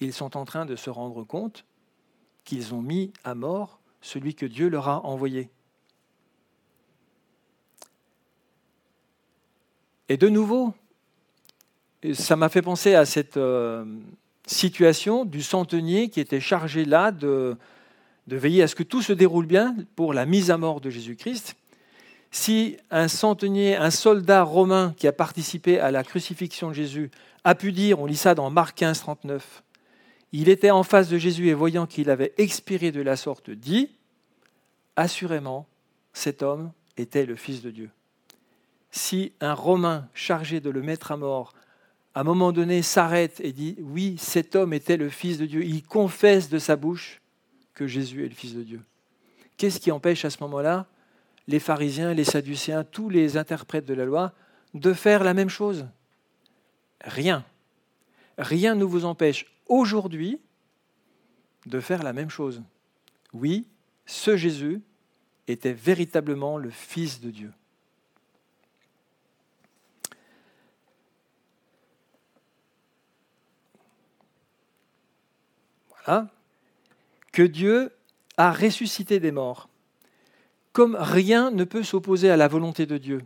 ils 0.00 0.12
sont 0.12 0.36
en 0.36 0.44
train 0.44 0.66
de 0.66 0.76
se 0.76 0.90
rendre 0.90 1.24
compte 1.24 1.64
qu'ils 2.44 2.74
ont 2.74 2.82
mis 2.82 3.12
à 3.24 3.34
mort 3.34 3.80
celui 4.00 4.34
que 4.34 4.46
Dieu 4.46 4.68
leur 4.68 4.88
a 4.88 5.04
envoyé. 5.04 5.50
Et 10.12 10.18
de 10.18 10.28
nouveau, 10.28 10.74
ça 12.12 12.36
m'a 12.36 12.50
fait 12.50 12.60
penser 12.60 12.94
à 12.94 13.06
cette 13.06 13.38
euh, 13.38 13.82
situation 14.46 15.24
du 15.24 15.42
centenier 15.42 16.10
qui 16.10 16.20
était 16.20 16.38
chargé 16.38 16.84
là 16.84 17.12
de, 17.12 17.56
de 18.26 18.36
veiller 18.36 18.62
à 18.62 18.68
ce 18.68 18.74
que 18.74 18.82
tout 18.82 19.00
se 19.00 19.14
déroule 19.14 19.46
bien 19.46 19.74
pour 19.96 20.12
la 20.12 20.26
mise 20.26 20.50
à 20.50 20.58
mort 20.58 20.82
de 20.82 20.90
Jésus-Christ. 20.90 21.56
Si 22.30 22.76
un 22.90 23.08
centenier, 23.08 23.74
un 23.74 23.90
soldat 23.90 24.42
romain 24.42 24.92
qui 24.98 25.06
a 25.08 25.12
participé 25.12 25.80
à 25.80 25.90
la 25.90 26.04
crucifixion 26.04 26.68
de 26.68 26.74
Jésus, 26.74 27.10
a 27.44 27.54
pu 27.54 27.72
dire, 27.72 27.98
on 27.98 28.04
lit 28.04 28.14
ça 28.14 28.34
dans 28.34 28.50
Marc 28.50 28.76
15, 28.76 29.00
39, 29.00 29.62
il 30.32 30.50
était 30.50 30.70
en 30.70 30.82
face 30.82 31.08
de 31.08 31.16
Jésus 31.16 31.48
et 31.48 31.54
voyant 31.54 31.86
qu'il 31.86 32.10
avait 32.10 32.34
expiré 32.36 32.92
de 32.92 33.00
la 33.00 33.16
sorte, 33.16 33.48
dit, 33.48 33.88
assurément, 34.94 35.66
cet 36.12 36.42
homme 36.42 36.70
était 36.98 37.24
le 37.24 37.34
Fils 37.34 37.62
de 37.62 37.70
Dieu 37.70 37.88
si 38.92 39.32
un 39.40 39.54
Romain 39.54 40.08
chargé 40.14 40.60
de 40.60 40.70
le 40.70 40.82
mettre 40.82 41.10
à 41.10 41.16
mort, 41.16 41.54
à 42.14 42.20
un 42.20 42.24
moment 42.24 42.52
donné, 42.52 42.82
s'arrête 42.82 43.40
et 43.40 43.52
dit 43.52 43.76
Oui, 43.80 44.16
cet 44.18 44.54
homme 44.54 44.74
était 44.74 44.98
le 44.98 45.08
Fils 45.08 45.38
de 45.38 45.46
Dieu, 45.46 45.64
il 45.64 45.82
confesse 45.82 46.48
de 46.50 46.58
sa 46.58 46.76
bouche 46.76 47.20
que 47.74 47.86
Jésus 47.86 48.24
est 48.24 48.28
le 48.28 48.34
Fils 48.34 48.54
de 48.54 48.62
Dieu. 48.62 48.82
Qu'est-ce 49.56 49.80
qui 49.80 49.90
empêche 49.90 50.24
à 50.24 50.30
ce 50.30 50.42
moment-là 50.42 50.86
les 51.48 51.58
pharisiens, 51.58 52.14
les 52.14 52.24
sadducéens, 52.24 52.84
tous 52.84 53.08
les 53.08 53.36
interprètes 53.36 53.86
de 53.86 53.94
la 53.94 54.04
loi 54.04 54.32
de 54.74 54.92
faire 54.92 55.24
la 55.24 55.34
même 55.34 55.48
chose? 55.48 55.86
Rien. 57.02 57.44
Rien 58.38 58.74
ne 58.74 58.84
vous 58.84 59.04
empêche 59.06 59.46
aujourd'hui 59.66 60.38
de 61.66 61.80
faire 61.80 62.02
la 62.02 62.12
même 62.12 62.30
chose. 62.30 62.62
Oui, 63.32 63.66
ce 64.04 64.36
Jésus 64.36 64.82
était 65.48 65.72
véritablement 65.72 66.58
le 66.58 66.70
Fils 66.70 67.20
de 67.20 67.30
Dieu. 67.30 67.52
Que 77.32 77.42
Dieu 77.42 77.92
a 78.36 78.52
ressuscité 78.52 79.20
des 79.20 79.32
morts. 79.32 79.68
Comme 80.72 80.96
rien 80.98 81.50
ne 81.50 81.64
peut 81.64 81.82
s'opposer 81.82 82.30
à 82.30 82.36
la 82.36 82.48
volonté 82.48 82.86
de 82.86 82.98
Dieu, 82.98 83.22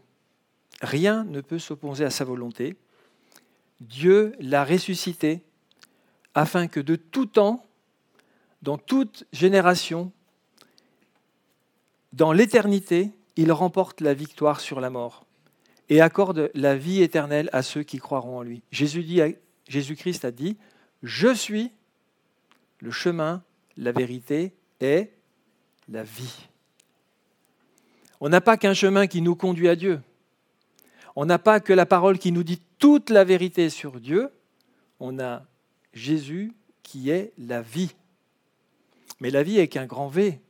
rien 0.83 1.25
ne 1.25 1.41
peut 1.41 1.59
s'opposer 1.59 2.05
à 2.05 2.11
sa 2.11 2.25
volonté, 2.25 2.77
Dieu 3.81 4.35
l'a 4.41 4.65
ressuscité 4.65 5.43
afin 6.35 6.67
que 6.67 6.81
de 6.81 6.97
tout 6.97 7.27
temps, 7.27 7.65
dans 8.63 8.79
toute 8.79 9.25
génération, 9.33 10.13
dans 12.13 12.33
l'éternité, 12.33 13.13
il 13.37 13.53
remporte 13.53 14.01
la 14.01 14.15
victoire 14.15 14.61
sur 14.61 14.81
la 14.81 14.91
mort 14.91 15.25
et 15.89 16.01
accorde 16.01 16.51
la 16.55 16.75
vie 16.77 17.03
éternelle 17.03 17.49
à 17.53 17.63
ceux 17.63 17.83
qui 17.83 17.99
croiront 17.99 18.39
en 18.39 18.43
lui. 18.43 18.63
Jésus-Christ 18.73 20.25
a 20.25 20.31
dit, 20.31 20.57
je 21.03 21.33
suis 21.33 21.71
le 22.87 22.93
chemin, 22.93 23.43
la 23.77 23.91
vérité 23.91 24.55
et 24.81 25.11
la 25.89 26.05
vie. 26.05 26.47
On 28.21 28.29
n'a 28.29 28.41
pas 28.41 28.57
qu'un 28.57 28.75
chemin 28.75 29.09
qui 29.09 29.23
nous 29.23 29.35
conduit 29.35 29.69
à 29.69 29.75
Dieu. 29.75 30.01
On 31.17 31.27
n'a 31.27 31.41
pas 31.41 31.59
que 31.59 31.73
la 31.73 31.85
parole 31.85 32.21
qui 32.21 32.31
nous 32.31 32.45
dit 32.45 32.63
toute 32.79 33.11
la 33.11 33.25
vérité 33.25 33.71
sur 33.71 33.99
Dieu. 33.99 34.31
On 35.01 35.19
a 35.19 35.43
Jésus 35.95 36.53
qui 36.85 37.11
est 37.11 37.33
la 37.39 37.61
vie. 37.61 37.91
Mais 39.19 39.31
la 39.31 39.43
vie 39.43 39.59
est 39.59 39.67
qu'un 39.67 39.87
grand 39.87 40.07
V, 40.07 40.41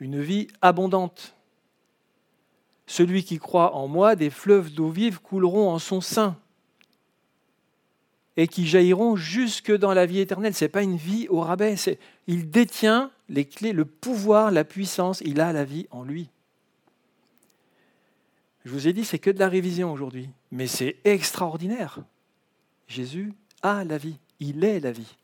une 0.00 0.20
vie 0.20 0.48
abondante. 0.62 1.36
Celui 2.88 3.22
qui 3.22 3.38
croit 3.38 3.76
en 3.76 3.86
moi, 3.86 4.16
des 4.16 4.30
fleuves 4.30 4.74
d'eau 4.74 4.88
vive 4.88 5.20
couleront 5.20 5.70
en 5.70 5.78
son 5.78 6.00
sein 6.00 6.36
et 8.36 8.48
qui 8.48 8.66
jailliront 8.66 9.16
jusque 9.16 9.72
dans 9.72 9.92
la 9.92 10.06
vie 10.06 10.20
éternelle. 10.20 10.54
Ce 10.54 10.64
n'est 10.64 10.70
pas 10.70 10.82
une 10.82 10.96
vie 10.96 11.26
au 11.28 11.40
rabais. 11.40 11.74
Il 12.26 12.50
détient 12.50 13.10
les 13.28 13.44
clés, 13.44 13.72
le 13.72 13.84
pouvoir, 13.84 14.50
la 14.50 14.64
puissance. 14.64 15.20
Il 15.24 15.40
a 15.40 15.52
la 15.52 15.64
vie 15.64 15.86
en 15.90 16.04
lui. 16.04 16.28
Je 18.64 18.70
vous 18.70 18.88
ai 18.88 18.92
dit, 18.92 19.04
c'est 19.04 19.18
que 19.18 19.30
de 19.30 19.38
la 19.38 19.48
révision 19.48 19.92
aujourd'hui. 19.92 20.28
Mais 20.52 20.66
c'est 20.66 20.96
extraordinaire. 21.04 21.98
Jésus 22.88 23.32
a 23.62 23.84
la 23.84 23.98
vie. 23.98 24.18
Il 24.38 24.64
est 24.64 24.80
la 24.80 24.92
vie. 24.92 25.16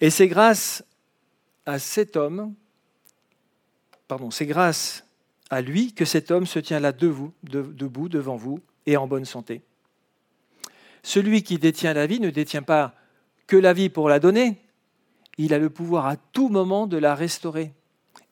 Et 0.00 0.10
c'est 0.10 0.28
grâce 0.28 0.84
à 1.66 1.78
cet 1.78 2.16
homme, 2.16 2.54
pardon, 4.06 4.30
c'est 4.30 4.46
grâce 4.46 5.04
à 5.50 5.60
lui 5.60 5.92
que 5.92 6.04
cet 6.04 6.30
homme 6.30 6.46
se 6.46 6.58
tient 6.58 6.80
là 6.80 6.92
debout, 6.92 7.32
debout 7.42 8.08
devant 8.08 8.36
vous 8.36 8.60
et 8.86 8.96
en 8.96 9.06
bonne 9.06 9.24
santé. 9.24 9.62
Celui 11.08 11.42
qui 11.42 11.56
détient 11.56 11.94
la 11.94 12.06
vie 12.06 12.20
ne 12.20 12.28
détient 12.28 12.60
pas 12.60 12.94
que 13.46 13.56
la 13.56 13.72
vie 13.72 13.88
pour 13.88 14.10
la 14.10 14.20
donner, 14.20 14.58
il 15.38 15.54
a 15.54 15.58
le 15.58 15.70
pouvoir 15.70 16.04
à 16.04 16.16
tout 16.16 16.50
moment 16.50 16.86
de 16.86 16.98
la 16.98 17.14
restaurer. 17.14 17.72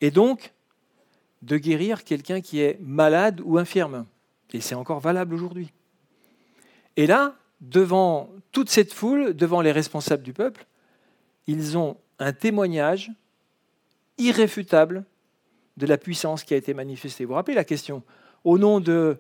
Et 0.02 0.11
donc, 0.11 0.52
de 1.40 1.56
guérir 1.56 2.04
quelqu'un 2.04 2.42
qui 2.42 2.61
est 2.61 2.78
malade 2.83 3.40
ou 3.42 3.56
infirme. 3.56 4.04
Et 4.52 4.61
c'est 4.61 4.75
encore 4.75 5.00
valable 5.00 5.33
aujourd'hui. 5.33 5.73
Et 6.99 7.06
là, 7.06 7.37
devant 7.62 8.28
toute 8.52 8.68
cette 8.68 8.92
foule, 8.92 9.33
devant 9.33 9.62
les 9.62 9.73
responsables 9.73 10.23
du 10.23 10.35
peuple, 10.35 10.66
ils 11.47 11.78
ont 11.78 11.97
un 12.18 12.35
témoignage 12.35 13.11
irréfutable 14.18 15.06
de 15.78 15.87
la 15.87 15.97
puissance 15.97 16.45
qui 16.45 16.52
a 16.52 16.59
été 16.59 16.75
manifestée. 16.75 17.25
Vous 17.25 17.28
vous 17.28 17.37
rappelez 17.37 17.54
la 17.54 17.64
question? 17.64 18.02
Au 18.45 18.59
nom 18.59 18.80
de. 18.80 19.18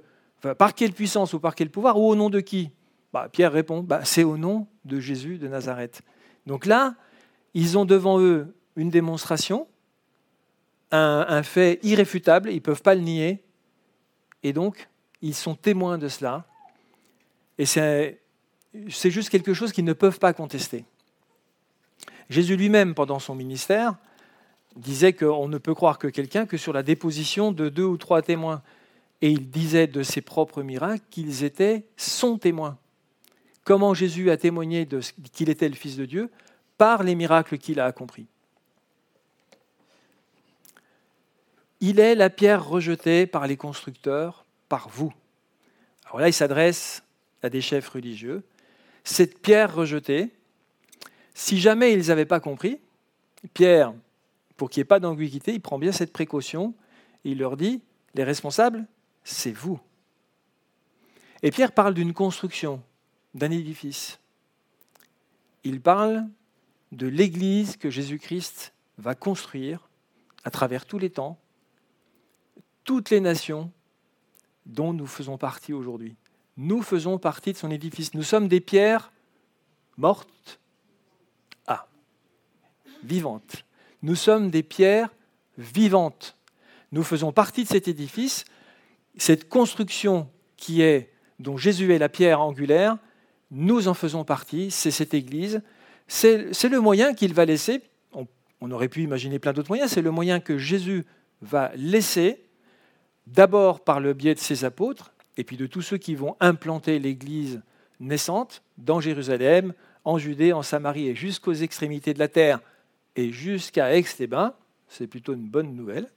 par 0.58 0.74
quelle 0.74 0.92
puissance 0.92 1.32
ou 1.32 1.40
par 1.40 1.54
quel 1.54 1.70
pouvoir 1.70 1.98
ou 1.98 2.06
au 2.06 2.14
nom 2.14 2.28
de 2.28 2.40
qui? 2.40 2.70
Bah, 3.16 3.30
Pierre 3.30 3.52
répond 3.52 3.82
bah, 3.82 4.04
c'est 4.04 4.24
au 4.24 4.36
nom 4.36 4.66
de 4.84 5.00
Jésus 5.00 5.38
de 5.38 5.48
Nazareth. 5.48 6.02
Donc 6.44 6.66
là, 6.66 6.96
ils 7.54 7.78
ont 7.78 7.86
devant 7.86 8.20
eux 8.20 8.54
une 8.76 8.90
démonstration, 8.90 9.66
un, 10.90 11.42
fait 11.42 11.80
irréfutable, 11.82 12.50
ils 12.50 12.56
ne 12.56 12.60
peuvent 12.60 12.82
pas 12.82 12.94
le 12.94 13.00
nier, 13.00 13.42
et 14.42 14.52
donc 14.52 14.90
ils 15.22 15.34
sont 15.34 15.54
témoins 15.54 15.96
de 15.96 16.08
cela. 16.08 16.44
Et 17.56 17.64
c'est 17.64 18.20
juste 18.86 19.30
quelque 19.30 19.54
chose 19.54 19.72
qu'ils 19.72 19.86
ne 19.86 19.94
peuvent 19.94 20.18
pas 20.18 20.34
contester. 20.34 20.84
Jésus 22.28 22.54
lui-même, 22.54 22.94
pendant 22.94 23.18
son 23.18 23.34
ministère, 23.34 23.96
disait 24.76 25.14
qu'on 25.14 25.48
ne 25.48 25.56
peut 25.56 25.74
croire 25.74 25.98
que 25.98 26.08
quelqu'un 26.08 26.44
que 26.44 26.58
sur 26.58 26.74
la 26.74 26.82
déposition 26.82 27.50
de 27.50 27.70
deux 27.70 27.84
ou 27.84 27.96
trois 27.96 28.20
témoins. 28.20 28.62
Et 29.22 29.30
il 29.30 29.48
disait 29.48 29.86
de 29.86 30.02
ses 30.02 30.20
propres 30.20 30.62
miracles 30.62 31.04
qu'ils 31.08 31.44
étaient 31.44 31.86
son 31.96 32.36
témoin. 32.36 32.76
Comment 33.66 33.94
Jésus 33.94 34.30
a 34.30 34.36
témoigné 34.36 34.88
qu'il 35.32 35.50
était 35.50 35.68
le 35.68 35.74
Fils 35.74 35.96
de 35.96 36.06
Dieu 36.06 36.30
Par 36.78 37.02
les 37.02 37.16
miracles 37.16 37.58
qu'il 37.58 37.80
a 37.80 37.86
accomplis. 37.86 38.28
Il 41.80 41.98
est 41.98 42.14
la 42.14 42.30
pierre 42.30 42.64
rejetée 42.64 43.26
par 43.26 43.48
les 43.48 43.56
constructeurs, 43.56 44.46
par 44.68 44.88
vous. 44.88 45.12
Alors 46.06 46.20
là, 46.20 46.28
il 46.28 46.32
s'adresse 46.32 47.02
à 47.42 47.50
des 47.50 47.60
chefs 47.60 47.88
religieux. 47.88 48.44
Cette 49.02 49.40
pierre 49.40 49.74
rejetée, 49.74 50.30
si 51.34 51.58
jamais 51.58 51.92
ils 51.92 52.06
n'avaient 52.06 52.24
pas 52.24 52.40
compris, 52.40 52.78
Pierre 53.52 53.92
pour 54.56 54.70
qu'il 54.70 54.80
n'y 54.80 54.82
ait 54.82 54.84
pas 54.86 55.00
d'ambiguïté, 55.00 55.52
il 55.52 55.60
prend 55.60 55.78
bien 55.78 55.92
cette 55.92 56.12
précaution 56.12 56.72
et 57.24 57.32
il 57.32 57.38
leur 57.38 57.56
dit, 57.56 57.82
les 58.14 58.24
responsables, 58.24 58.86
c'est 59.24 59.52
vous. 59.52 59.78
Et 61.42 61.50
Pierre 61.50 61.72
parle 61.72 61.94
d'une 61.94 62.14
construction, 62.14 62.80
d'un 63.36 63.50
édifice. 63.50 64.18
Il 65.62 65.80
parle 65.80 66.26
de 66.92 67.06
l'Église 67.06 67.76
que 67.76 67.90
Jésus-Christ 67.90 68.72
va 68.98 69.14
construire 69.14 69.88
à 70.44 70.50
travers 70.50 70.86
tous 70.86 70.98
les 70.98 71.10
temps, 71.10 71.38
toutes 72.84 73.10
les 73.10 73.20
nations 73.20 73.70
dont 74.64 74.92
nous 74.92 75.06
faisons 75.06 75.36
partie 75.36 75.74
aujourd'hui. 75.74 76.16
Nous 76.56 76.82
faisons 76.82 77.18
partie 77.18 77.52
de 77.52 77.58
son 77.58 77.70
édifice. 77.70 78.14
Nous 78.14 78.22
sommes 78.22 78.48
des 78.48 78.60
pierres 78.60 79.12
mortes, 79.98 80.58
ah, 81.66 81.86
vivantes. 83.04 83.66
Nous 84.00 84.14
sommes 84.14 84.50
des 84.50 84.62
pierres 84.62 85.14
vivantes. 85.58 86.36
Nous 86.90 87.02
faisons 87.02 87.32
partie 87.32 87.64
de 87.64 87.68
cet 87.68 87.86
édifice. 87.86 88.46
Cette 89.18 89.48
construction 89.48 90.30
qui 90.56 90.80
est, 90.80 91.12
dont 91.38 91.58
Jésus 91.58 91.92
est 91.92 91.98
la 91.98 92.08
pierre 92.08 92.40
angulaire, 92.40 92.96
nous 93.50 93.88
en 93.88 93.94
faisons 93.94 94.24
partie. 94.24 94.70
C'est 94.70 94.90
cette 94.90 95.14
Église. 95.14 95.62
C'est 96.08 96.68
le 96.68 96.80
moyen 96.80 97.14
qu'il 97.14 97.34
va 97.34 97.44
laisser. 97.44 97.82
On, 98.60 98.70
aurait 98.70 98.88
pu 98.88 99.02
imaginer 99.02 99.38
plein 99.38 99.52
d'autres 99.52 99.70
moyens. 99.70 99.90
C'est 99.90 100.02
le 100.02 100.10
moyen 100.10 100.40
que 100.40 100.58
Jésus 100.58 101.04
va 101.42 101.70
laisser, 101.76 102.42
d'abord 103.26 103.84
par 103.84 104.00
le 104.00 104.14
biais 104.14 104.34
de 104.34 104.40
ses 104.40 104.64
apôtres, 104.64 105.12
et 105.36 105.44
puis 105.44 105.56
de 105.56 105.66
tous 105.66 105.82
ceux 105.82 105.98
qui 105.98 106.14
vont 106.14 106.36
implanter 106.40 106.98
l'Église 106.98 107.62
naissante 108.00 108.62
dans 108.78 109.00
Jérusalem, 109.00 109.74
en 110.04 110.18
Judée, 110.18 110.52
en 110.52 110.62
Samarie 110.62 111.08
et 111.08 111.14
jusqu'aux 111.14 111.52
extrémités 111.52 112.14
de 112.14 112.18
la 112.18 112.28
terre, 112.28 112.60
et 113.14 113.30
jusqu'à 113.30 113.94
Aix-les-Bains, 113.94 114.54
c'est 114.88 115.06
plutôt 115.06 115.34
une 115.34 115.48
bonne 115.48 115.74
nouvelle. 115.74 116.08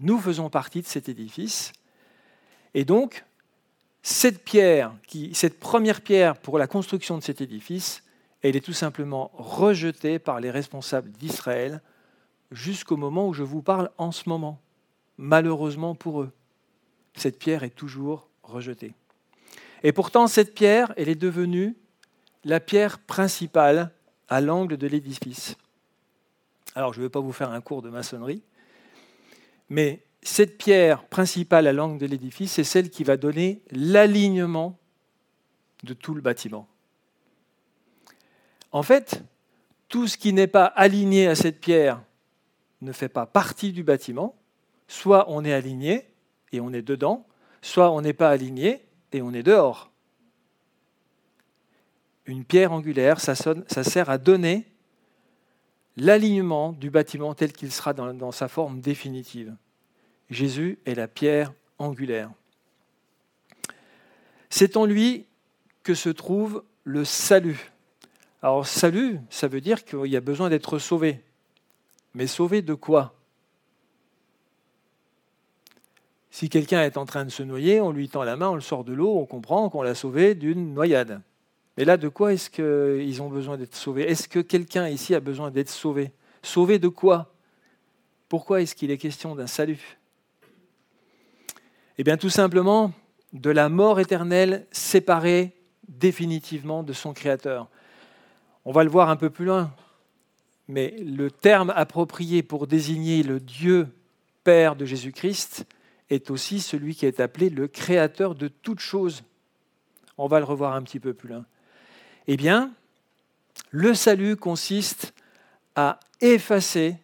Nous 0.00 0.18
faisons 0.18 0.50
partie 0.50 0.82
de 0.82 0.86
cet 0.86 1.08
édifice. 1.08 1.72
Et 2.74 2.84
donc, 2.84 3.24
cette 4.02 4.44
pierre, 4.44 4.94
cette 5.32 5.58
première 5.58 6.00
pierre 6.00 6.36
pour 6.36 6.58
la 6.58 6.66
construction 6.66 7.18
de 7.18 7.22
cet 7.22 7.40
édifice, 7.40 8.02
elle 8.42 8.56
est 8.56 8.64
tout 8.64 8.72
simplement 8.72 9.30
rejetée 9.34 10.18
par 10.18 10.40
les 10.40 10.50
responsables 10.50 11.10
d'Israël 11.10 11.82
jusqu'au 12.50 12.96
moment 12.96 13.28
où 13.28 13.34
je 13.34 13.42
vous 13.42 13.62
parle 13.62 13.90
en 13.98 14.12
ce 14.12 14.28
moment. 14.28 14.60
Malheureusement 15.18 15.94
pour 15.94 16.22
eux, 16.22 16.32
cette 17.14 17.38
pierre 17.38 17.64
est 17.64 17.70
toujours 17.70 18.28
rejetée. 18.42 18.94
Et 19.82 19.92
pourtant, 19.92 20.26
cette 20.26 20.54
pierre, 20.54 20.92
elle 20.96 21.08
est 21.08 21.14
devenue 21.14 21.76
la 22.44 22.60
pierre 22.60 22.98
principale 22.98 23.92
à 24.28 24.40
l'angle 24.40 24.76
de 24.76 24.86
l'édifice. 24.86 25.56
Alors, 26.74 26.92
je 26.92 27.00
ne 27.00 27.06
vais 27.06 27.10
pas 27.10 27.20
vous 27.20 27.32
faire 27.32 27.50
un 27.50 27.60
cours 27.60 27.82
de 27.82 27.90
maçonnerie, 27.90 28.42
mais 29.68 30.02
cette 30.28 30.58
pierre 30.58 31.04
principale 31.06 31.66
à 31.66 31.72
l'angle 31.72 31.98
de 31.98 32.06
l'édifice, 32.06 32.52
c'est 32.52 32.64
celle 32.64 32.90
qui 32.90 33.04
va 33.04 33.16
donner 33.16 33.62
l'alignement 33.70 34.78
de 35.84 35.94
tout 35.94 36.14
le 36.14 36.20
bâtiment. 36.20 36.68
En 38.72 38.82
fait, 38.82 39.22
tout 39.88 40.06
ce 40.06 40.18
qui 40.18 40.32
n'est 40.32 40.46
pas 40.46 40.66
aligné 40.66 41.28
à 41.28 41.34
cette 41.34 41.60
pierre 41.60 42.02
ne 42.80 42.92
fait 42.92 43.08
pas 43.08 43.26
partie 43.26 43.72
du 43.72 43.82
bâtiment. 43.82 44.36
Soit 44.86 45.26
on 45.28 45.44
est 45.44 45.52
aligné 45.52 46.06
et 46.52 46.60
on 46.60 46.72
est 46.72 46.82
dedans, 46.82 47.26
soit 47.62 47.90
on 47.90 48.00
n'est 48.00 48.12
pas 48.12 48.30
aligné 48.30 48.84
et 49.12 49.22
on 49.22 49.32
est 49.32 49.42
dehors 49.42 49.90
une 52.28 52.44
pierre 52.44 52.72
angulaire, 52.72 53.20
ça, 53.20 53.34
sert 53.34 54.10
à 54.10 54.18
donner 54.18 54.66
l'alignement 55.96 56.72
du 56.72 56.90
bâtiment 56.90 57.34
tel 57.34 57.52
qu'il 57.52 57.72
sera 57.72 57.94
dans, 57.94 58.12
dans 58.12 58.32
sa 58.32 58.48
forme 58.48 58.80
définitive. 58.80 59.56
Jésus 60.30 60.78
est 60.84 60.94
la 60.94 61.08
pierre 61.08 61.52
angulaire. 61.78 62.30
C'est 64.50 64.76
en 64.76 64.84
lui 64.84 65.26
que 65.82 65.94
se 65.94 66.08
trouve 66.08 66.64
le 66.84 67.04
salut. 67.04 67.70
Alors 68.42 68.66
salut, 68.66 69.18
ça 69.30 69.48
veut 69.48 69.60
dire 69.60 69.84
qu'il 69.84 70.06
y 70.06 70.16
a 70.16 70.20
besoin 70.20 70.48
d'être 70.48 70.78
sauvé. 70.78 71.22
Mais 72.14 72.26
sauvé 72.26 72.62
de 72.62 72.74
quoi? 72.74 73.14
Si 76.30 76.48
quelqu'un 76.48 76.82
est 76.82 76.96
en 76.96 77.04
train 77.04 77.24
de 77.24 77.30
se 77.30 77.42
noyer, 77.42 77.80
on 77.80 77.90
lui 77.90 78.08
tend 78.08 78.22
la 78.22 78.36
main, 78.36 78.50
on 78.50 78.54
le 78.54 78.60
sort 78.60 78.84
de 78.84 78.92
l'eau, 78.92 79.18
on 79.18 79.26
comprend 79.26 79.68
qu'on 79.70 79.82
l'a 79.82 79.94
sauvé 79.94 80.34
d'une 80.34 80.72
noyade. 80.72 81.20
Mais 81.76 81.84
là, 81.84 81.96
de 81.96 82.08
quoi 82.08 82.32
est-ce 82.32 82.48
qu'ils 82.50 83.22
ont 83.22 83.28
besoin 83.28 83.56
d'être 83.56 83.74
sauvés? 83.74 84.02
Est-ce 84.02 84.28
que 84.28 84.38
quelqu'un 84.40 84.88
ici 84.88 85.14
a 85.14 85.20
besoin 85.20 85.50
d'être 85.50 85.68
sauvé? 85.68 86.12
Sauvé 86.42 86.78
de 86.78 86.88
quoi? 86.88 87.34
Pourquoi 88.28 88.62
est-ce 88.62 88.74
qu'il 88.74 88.90
est 88.90 88.98
question 88.98 89.34
d'un 89.34 89.46
salut? 89.46 89.97
Eh 92.00 92.04
bien, 92.04 92.16
tout 92.16 92.30
simplement 92.30 92.92
de 93.32 93.50
la 93.50 93.68
mort 93.68 93.98
éternelle 93.98 94.68
séparée 94.70 95.52
définitivement 95.88 96.84
de 96.84 96.92
son 96.92 97.12
Créateur. 97.12 97.68
On 98.64 98.70
va 98.70 98.84
le 98.84 98.90
voir 98.90 99.10
un 99.10 99.16
peu 99.16 99.30
plus 99.30 99.46
loin, 99.46 99.74
mais 100.68 100.94
le 101.00 101.28
terme 101.28 101.72
approprié 101.74 102.44
pour 102.44 102.68
désigner 102.68 103.24
le 103.24 103.40
Dieu 103.40 103.88
Père 104.44 104.76
de 104.76 104.84
Jésus-Christ 104.84 105.66
est 106.08 106.30
aussi 106.30 106.60
celui 106.60 106.94
qui 106.94 107.04
est 107.04 107.18
appelé 107.18 107.50
le 107.50 107.66
Créateur 107.66 108.36
de 108.36 108.46
toutes 108.46 108.78
choses. 108.78 109.24
On 110.18 110.28
va 110.28 110.38
le 110.38 110.44
revoir 110.44 110.74
un 110.74 110.82
petit 110.82 111.00
peu 111.00 111.14
plus 111.14 111.30
loin. 111.30 111.44
Eh 112.28 112.36
bien, 112.36 112.72
le 113.70 113.92
salut 113.92 114.36
consiste 114.36 115.14
à 115.74 115.98
effacer 116.20 116.94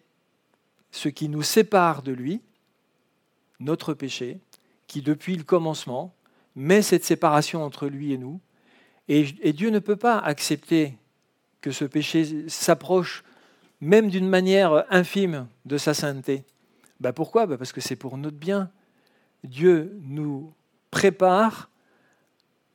ce 0.91 1.09
qui 1.09 1.27
nous 1.27 1.43
sépare 1.43 2.01
de 2.01 2.13
lui, 2.13 2.39
notre 3.59 3.93
péché, 3.93 4.39
qui 4.87 5.01
depuis 5.01 5.35
le 5.35 5.43
commencement 5.43 6.15
met 6.55 6.81
cette 6.81 7.03
séparation 7.03 7.63
entre 7.63 7.87
lui 7.87 8.13
et 8.13 8.17
nous. 8.17 8.39
Et, 9.07 9.53
Dieu 9.53 9.69
ne 9.69 9.79
peut 9.79 9.95
pas 9.95 10.17
accepter 10.17 10.97
que 11.61 11.71
ce 11.71 11.85
péché 11.85 12.49
s'approche 12.49 13.23
même 13.81 14.09
d'une 14.09 14.27
manière 14.27 14.85
infime 14.89 15.47
de 15.65 15.77
sa 15.77 15.93
sainteté. 15.93 16.43
Bah 16.99 17.13
pourquoi? 17.13 17.45
Bah 17.45 17.57
Parce 17.57 17.71
que 17.71 17.81
c'est 17.81 17.95
pour 17.95 18.17
notre 18.17 18.37
bien. 18.37 18.71
Dieu 19.43 19.99
nous 20.01 20.53
prépare 20.91 21.69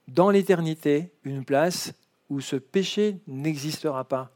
dans 0.09 0.31
l'éternité 0.31 1.11
une 1.25 1.45
place 1.45 1.93
où 2.29 2.41
ce 2.41 2.57
péché 2.57 3.19
n'existera 3.27 4.05
pas, 4.05 4.31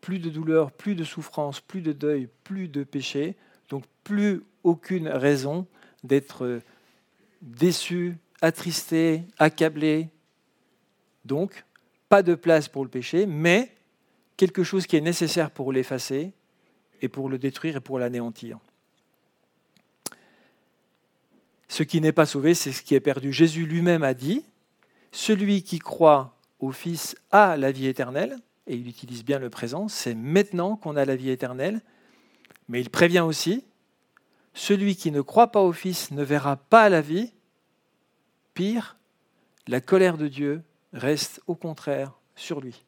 plus 0.00 0.18
de 0.18 0.30
douleur, 0.30 0.70
plus 0.70 0.94
de 0.94 1.04
souffrance, 1.04 1.60
plus 1.60 1.80
de 1.80 1.92
deuil, 1.92 2.28
plus 2.44 2.68
de 2.68 2.84
péché, 2.84 3.36
donc 3.68 3.84
plus 4.04 4.42
aucune 4.62 5.08
raison 5.08 5.66
d'être 6.04 6.60
déçu, 7.42 8.16
attristé, 8.40 9.24
accablé. 9.38 10.08
Donc, 11.24 11.64
pas 12.08 12.22
de 12.22 12.34
place 12.34 12.68
pour 12.68 12.84
le 12.84 12.90
péché, 12.90 13.26
mais 13.26 13.74
quelque 14.36 14.64
chose 14.64 14.86
qui 14.86 14.96
est 14.96 15.00
nécessaire 15.00 15.50
pour 15.50 15.72
l'effacer 15.72 16.32
et 17.02 17.08
pour 17.08 17.28
le 17.28 17.38
détruire 17.38 17.76
et 17.76 17.80
pour 17.80 17.98
l'anéantir. 17.98 18.58
Ce 21.68 21.82
qui 21.82 22.00
n'est 22.00 22.12
pas 22.12 22.26
sauvé, 22.26 22.54
c'est 22.54 22.72
ce 22.72 22.82
qui 22.82 22.94
est 22.94 23.00
perdu. 23.00 23.32
Jésus 23.32 23.66
lui-même 23.66 24.02
a 24.02 24.14
dit, 24.14 24.44
celui 25.10 25.62
qui 25.62 25.78
croit 25.78 26.38
au 26.60 26.70
Fils 26.70 27.16
a 27.30 27.56
la 27.56 27.72
vie 27.72 27.86
éternelle, 27.86 28.36
et 28.66 28.76
il 28.76 28.86
utilise 28.86 29.24
bien 29.24 29.38
le 29.38 29.50
présent, 29.50 29.88
c'est 29.88 30.14
maintenant 30.14 30.76
qu'on 30.76 30.96
a 30.96 31.04
la 31.04 31.16
vie 31.16 31.30
éternelle, 31.30 31.80
mais 32.68 32.80
il 32.80 32.90
prévient 32.90 33.20
aussi, 33.20 33.64
celui 34.54 34.96
qui 34.96 35.10
ne 35.10 35.20
croit 35.20 35.52
pas 35.52 35.62
au 35.62 35.72
Fils 35.72 36.10
ne 36.10 36.22
verra 36.22 36.56
pas 36.56 36.88
la 36.88 37.00
vie, 37.00 37.32
pire, 38.54 38.96
la 39.66 39.80
colère 39.80 40.18
de 40.18 40.28
Dieu 40.28 40.62
reste 40.92 41.40
au 41.46 41.54
contraire 41.54 42.12
sur 42.34 42.60
lui. 42.60 42.84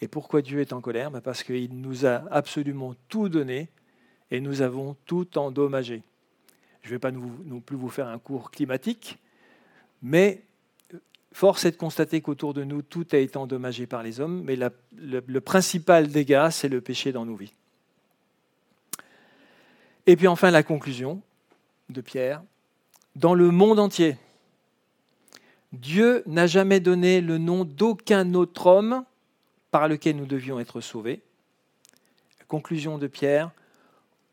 Et 0.00 0.08
pourquoi 0.08 0.42
Dieu 0.42 0.60
est 0.60 0.72
en 0.72 0.80
colère? 0.80 1.10
Ben 1.10 1.20
Parce 1.20 1.42
qu'il 1.42 1.80
nous 1.80 2.06
a 2.06 2.24
absolument 2.30 2.94
tout 3.08 3.28
donné 3.28 3.68
et 4.30 4.40
nous 4.40 4.62
avons 4.62 4.96
tout 5.06 5.38
endommagé. 5.38 6.02
Je 6.82 6.88
ne 6.88 6.94
vais 6.94 6.98
pas 6.98 7.10
non 7.10 7.60
plus 7.60 7.76
vous 7.76 7.88
faire 7.88 8.08
un 8.08 8.18
cours 8.18 8.50
climatique, 8.50 9.18
mais 10.02 10.42
force 11.32 11.64
est 11.64 11.72
de 11.72 11.76
constater 11.76 12.20
qu'autour 12.20 12.54
de 12.54 12.64
nous, 12.64 12.82
tout 12.82 13.06
a 13.12 13.16
été 13.16 13.36
endommagé 13.36 13.86
par 13.86 14.02
les 14.02 14.20
hommes, 14.20 14.42
mais 14.44 14.56
le 14.56 15.40
principal 15.40 16.08
dégât, 16.08 16.50
c'est 16.50 16.68
le 16.68 16.80
péché 16.80 17.12
dans 17.12 17.26
nos 17.26 17.36
vies. 17.36 17.52
Et 20.06 20.16
puis 20.16 20.28
enfin 20.28 20.50
la 20.50 20.62
conclusion 20.62 21.20
de 21.90 22.00
Pierre. 22.00 22.42
Dans 23.16 23.34
le 23.34 23.50
monde 23.50 23.78
entier, 23.78 24.16
Dieu 25.72 26.22
n'a 26.26 26.46
jamais 26.46 26.80
donné 26.80 27.20
le 27.20 27.38
nom 27.38 27.64
d'aucun 27.64 28.34
autre 28.34 28.66
homme 28.66 29.04
par 29.70 29.88
lequel 29.88 30.16
nous 30.16 30.26
devions 30.26 30.60
être 30.60 30.80
sauvés. 30.80 31.20
Conclusion 32.48 32.98
de 32.98 33.08
Pierre, 33.08 33.50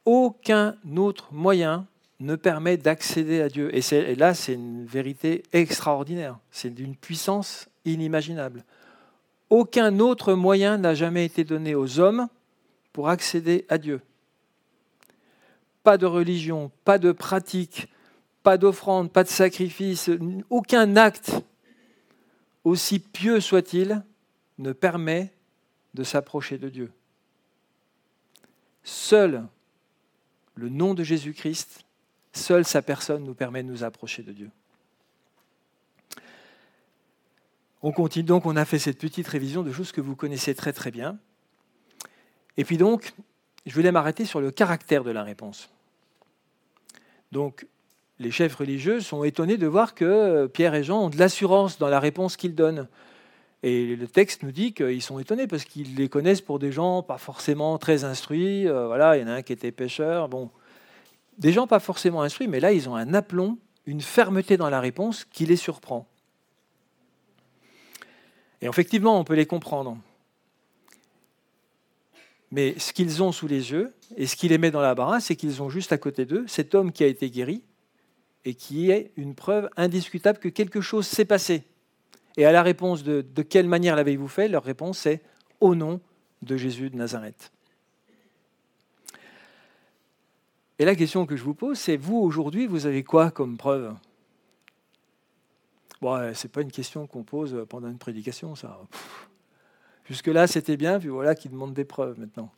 aucun 0.05 0.75
autre 0.95 1.29
moyen 1.33 1.87
ne 2.19 2.35
permet 2.35 2.77
d'accéder 2.77 3.41
à 3.41 3.49
Dieu. 3.49 3.75
Et, 3.75 4.15
là, 4.15 4.33
c'est 4.33 4.53
une 4.53 4.85
vérité 4.85 5.43
extraordinaire, 5.51 6.37
c'est 6.51 6.69
d'une 6.69 6.95
puissance 6.95 7.67
inimaginable. 7.85 8.63
Aucun 9.49 9.99
autre 9.99 10.33
moyen 10.33 10.77
n'a 10.77 10.93
jamais 10.93 11.25
été 11.25 11.43
donné 11.43 11.75
aux 11.75 11.99
hommes 11.99 12.27
pour 12.91 13.09
accéder 13.09 13.65
à 13.69 13.77
Dieu. 13.77 14.01
Pas 15.83 15.97
de 15.97 16.05
religion, 16.05 16.71
pas 16.85 16.97
de 16.97 17.11
pratique, 17.11 17.87
pas 18.41 18.57
d'offrande, 18.57 19.11
pas 19.11 19.23
de 19.23 19.29
sacrifice, 19.29 20.09
aucun 20.49 20.95
acte, 20.95 21.33
aussi 22.63 22.99
pieux 22.99 23.39
soit-il, 23.39 24.03
ne 24.59 24.71
permet 24.71 25.33
de 25.93 26.03
s'approcher 26.03 26.57
de 26.57 26.69
Dieu. 26.69 26.91
Seul 28.83 29.47
le 30.55 30.69
nom 30.69 30.93
de 30.93 31.03
Jésus-Christ, 31.03 31.83
seule 32.31 32.65
sa 32.65 32.81
personne 32.81 33.23
nous 33.23 33.33
permet 33.33 33.63
de 33.63 33.69
nous 33.69 33.83
approcher 33.83 34.23
de 34.23 34.31
Dieu. 34.31 34.49
On 37.81 37.91
continue 37.91 38.23
donc, 38.23 38.45
on 38.45 38.55
a 38.55 38.65
fait 38.65 38.79
cette 38.79 38.99
petite 38.99 39.27
révision 39.27 39.63
de 39.63 39.71
choses 39.71 39.91
que 39.91 39.99
vous 39.99 40.15
connaissez 40.15 40.55
très 40.55 40.71
très 40.71 40.91
bien. 40.91 41.17
Et 42.55 42.63
puis 42.63 42.77
donc, 42.77 43.13
je 43.65 43.73
voulais 43.73 43.91
m'arrêter 43.91 44.25
sur 44.25 44.41
le 44.41 44.51
caractère 44.51 45.03
de 45.03 45.11
la 45.11 45.23
réponse. 45.23 45.69
Donc, 47.31 47.65
les 48.19 48.31
chefs 48.31 48.55
religieux 48.55 48.99
sont 49.01 49.23
étonnés 49.23 49.57
de 49.57 49.67
voir 49.67 49.95
que 49.95 50.47
Pierre 50.47 50.75
et 50.75 50.83
Jean 50.83 51.05
ont 51.05 51.09
de 51.09 51.17
l'assurance 51.17 51.77
dans 51.77 51.89
la 51.89 51.99
réponse 51.99 52.37
qu'ils 52.37 52.55
donnent. 52.55 52.87
Et 53.63 53.95
le 53.95 54.07
texte 54.07 54.43
nous 54.43 54.51
dit 54.51 54.73
qu'ils 54.73 55.01
sont 55.01 55.19
étonnés 55.19 55.47
parce 55.47 55.63
qu'ils 55.63 55.95
les 55.95 56.09
connaissent 56.09 56.41
pour 56.41 56.59
des 56.59 56.71
gens 56.71 57.01
pas 57.01 57.17
forcément 57.17 57.77
très 57.77 58.03
instruits. 58.03 58.67
Euh, 58.67 58.87
voilà, 58.87 59.17
il 59.17 59.21
y 59.21 59.23
en 59.23 59.27
a 59.27 59.35
un 59.35 59.41
qui 59.41 59.53
était 59.53 59.71
pêcheur. 59.71 60.27
Bon, 60.27 60.51
des 61.37 61.53
gens 61.53 61.65
pas 61.65 61.79
forcément 61.79 62.21
instruits, 62.21 62.47
mais 62.47 62.59
là, 62.59 62.73
ils 62.73 62.89
ont 62.89 62.95
un 62.95 63.13
aplomb, 63.13 63.57
une 63.85 64.01
fermeté 64.01 64.57
dans 64.57 64.69
la 64.69 64.81
réponse 64.81 65.25
qui 65.25 65.45
les 65.45 65.55
surprend. 65.55 66.05
Et 68.61 68.65
effectivement, 68.65 69.17
on 69.17 69.23
peut 69.23 69.33
les 69.33 69.45
comprendre. 69.45 69.97
Mais 72.53 72.77
ce 72.77 72.93
qu'ils 72.93 73.23
ont 73.23 73.31
sous 73.31 73.47
les 73.47 73.71
yeux 73.71 73.91
et 74.15 74.27
ce 74.27 74.35
qui 74.35 74.47
les 74.47 74.59
met 74.59 74.69
dans 74.69 74.79
la 74.79 74.93
barasse, 74.93 75.25
c'est 75.25 75.35
qu'ils 75.35 75.63
ont 75.63 75.71
juste 75.71 75.91
à 75.91 75.97
côté 75.97 76.27
d'eux 76.27 76.45
cet 76.45 76.75
homme 76.75 76.91
qui 76.91 77.03
a 77.03 77.07
été 77.07 77.31
guéri 77.31 77.63
et 78.45 78.53
qui 78.53 78.91
est 78.91 79.11
une 79.17 79.33
preuve 79.33 79.71
indiscutable 79.75 80.37
que 80.37 80.49
quelque 80.49 80.79
chose 80.79 81.07
s'est 81.07 81.25
passé. 81.25 81.63
Et 82.37 82.45
à 82.45 82.51
la 82.51 82.61
réponse 82.61 83.01
de, 83.01 83.21
de 83.21 83.41
quelle 83.41 83.67
manière 83.67 83.95
l'avez-vous 83.95 84.27
fait 84.27 84.47
Leur 84.49 84.63
réponse 84.63 85.07
est 85.07 85.23
au 85.61 85.73
nom 85.73 85.99
de 86.43 86.55
Jésus 86.55 86.91
de 86.91 86.95
Nazareth. 86.95 87.51
Et 90.77 90.85
la 90.85 90.93
question 90.93 91.25
que 91.25 91.35
je 91.35 91.43
vous 91.43 91.55
pose, 91.55 91.79
c'est 91.79 91.97
vous 91.97 92.17
aujourd'hui, 92.17 92.67
vous 92.67 92.85
avez 92.85 93.03
quoi 93.03 93.31
comme 93.31 93.57
preuve? 93.57 93.95
Bon, 96.01 96.31
c'est 96.35 96.51
pas 96.51 96.61
une 96.61 96.71
question 96.71 97.07
qu'on 97.07 97.23
pose 97.23 97.65
pendant 97.67 97.87
une 97.87 97.97
prédication, 97.97 98.53
ça. 98.53 98.79
Jusque-là, 100.05 100.47
c'était 100.47 100.77
bien, 100.77 100.99
puis 100.99 101.09
voilà 101.09 101.35
qui 101.35 101.49
demande 101.49 101.73
des 101.73 101.85
preuves 101.85 102.19
maintenant. 102.19 102.51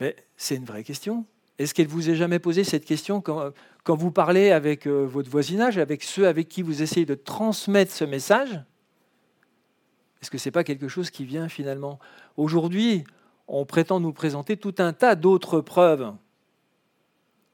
Mais 0.00 0.16
c'est 0.36 0.56
une 0.56 0.64
vraie 0.64 0.84
question. 0.84 1.24
Est-ce 1.58 1.72
qu'elle 1.72 1.86
vous 1.86 2.10
est 2.10 2.16
jamais 2.16 2.38
posée 2.38 2.64
cette 2.64 2.84
question 2.84 3.20
quand, 3.20 3.52
vous 3.86 4.10
parlez 4.10 4.50
avec 4.50 4.86
euh, 4.86 5.04
votre 5.04 5.30
voisinage, 5.30 5.78
avec 5.78 6.02
ceux 6.02 6.26
avec 6.26 6.48
qui 6.48 6.62
vous 6.62 6.82
essayez 6.82 7.06
de 7.06 7.14
transmettre 7.14 7.92
ce 7.92 8.04
message 8.04 8.60
Est-ce 10.20 10.30
que 10.30 10.38
ce 10.38 10.48
n'est 10.48 10.52
pas 10.52 10.64
quelque 10.64 10.88
chose 10.88 11.10
qui 11.10 11.24
vient 11.24 11.48
finalement? 11.48 12.00
Aujourd'hui, 12.36 13.04
on 13.46 13.64
prétend 13.64 14.00
nous 14.00 14.12
présenter 14.12 14.56
tout 14.56 14.74
un 14.78 14.92
tas 14.92 15.14
d'autres 15.14 15.60
preuves 15.60 16.12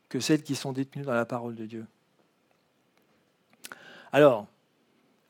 que 0.09 0.19
celles 0.19 0.43
qui 0.43 0.57
sont 0.57 0.73
détenues 0.73 1.05
dans 1.05 1.15
la 1.15 1.27
parole 1.27 1.55
de 1.55 1.67
Dieu. 1.67 1.87
Alors, 4.13 4.47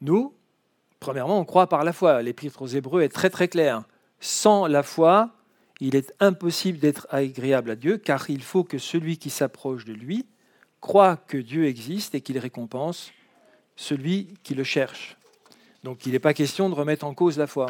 nous, 0.01 0.33
premièrement, 1.01 1.41
on 1.41 1.45
croit 1.45 1.69
par 1.69 1.83
la 1.83 1.93
foi. 1.93 2.23
L'épître 2.23 2.63
aux 2.63 2.67
Hébreux 2.67 3.03
est 3.03 3.09
très 3.09 3.31
très 3.31 3.49
clair. 3.49 3.83
Sans 4.21 4.67
la 4.67 4.83
foi, 4.83 5.31
il 5.81 5.97
est 5.97 6.15
impossible 6.21 6.79
d'être 6.79 7.07
agréable 7.11 7.71
à 7.71 7.77
Dieu, 7.77 7.97
car 7.97 8.29
il 8.29 8.43
faut 8.43 8.65
que 8.65 8.79
celui 8.79 9.17
qui 9.17 9.31
s'approche 9.31 9.87
de 9.87 9.95
lui 9.95 10.27
croit 10.81 11.17
que 11.17 11.39
Dieu 11.39 11.67
existe 11.67 12.15
et 12.15 12.21
qu'il 12.21 12.39
récompense 12.39 13.13
celui 13.77 14.35
qui 14.43 14.55
le 14.55 14.65
cherche. 14.65 15.17
Donc 15.83 16.05
il 16.05 16.13
n'est 16.13 16.19
pas 16.19 16.35
question 16.35 16.69
de 16.69 16.75
remettre 16.75 17.07
en 17.07 17.15
cause 17.15 17.39
la 17.39 17.47
foi. 17.47 17.67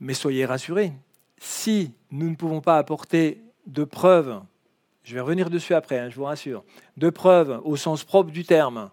Mais 0.00 0.14
soyez 0.14 0.46
rassurés, 0.46 0.92
si 1.40 1.92
nous 2.12 2.30
ne 2.30 2.36
pouvons 2.36 2.60
pas 2.60 2.78
apporter 2.78 3.42
de 3.66 3.82
preuves, 3.82 4.40
je 5.02 5.14
vais 5.14 5.20
revenir 5.20 5.50
dessus 5.50 5.74
après, 5.74 5.98
hein, 5.98 6.10
je 6.10 6.16
vous 6.16 6.24
rassure, 6.24 6.64
de 6.96 7.10
preuves 7.10 7.60
au 7.64 7.76
sens 7.76 8.04
propre 8.04 8.30
du 8.30 8.44
terme, 8.44 8.90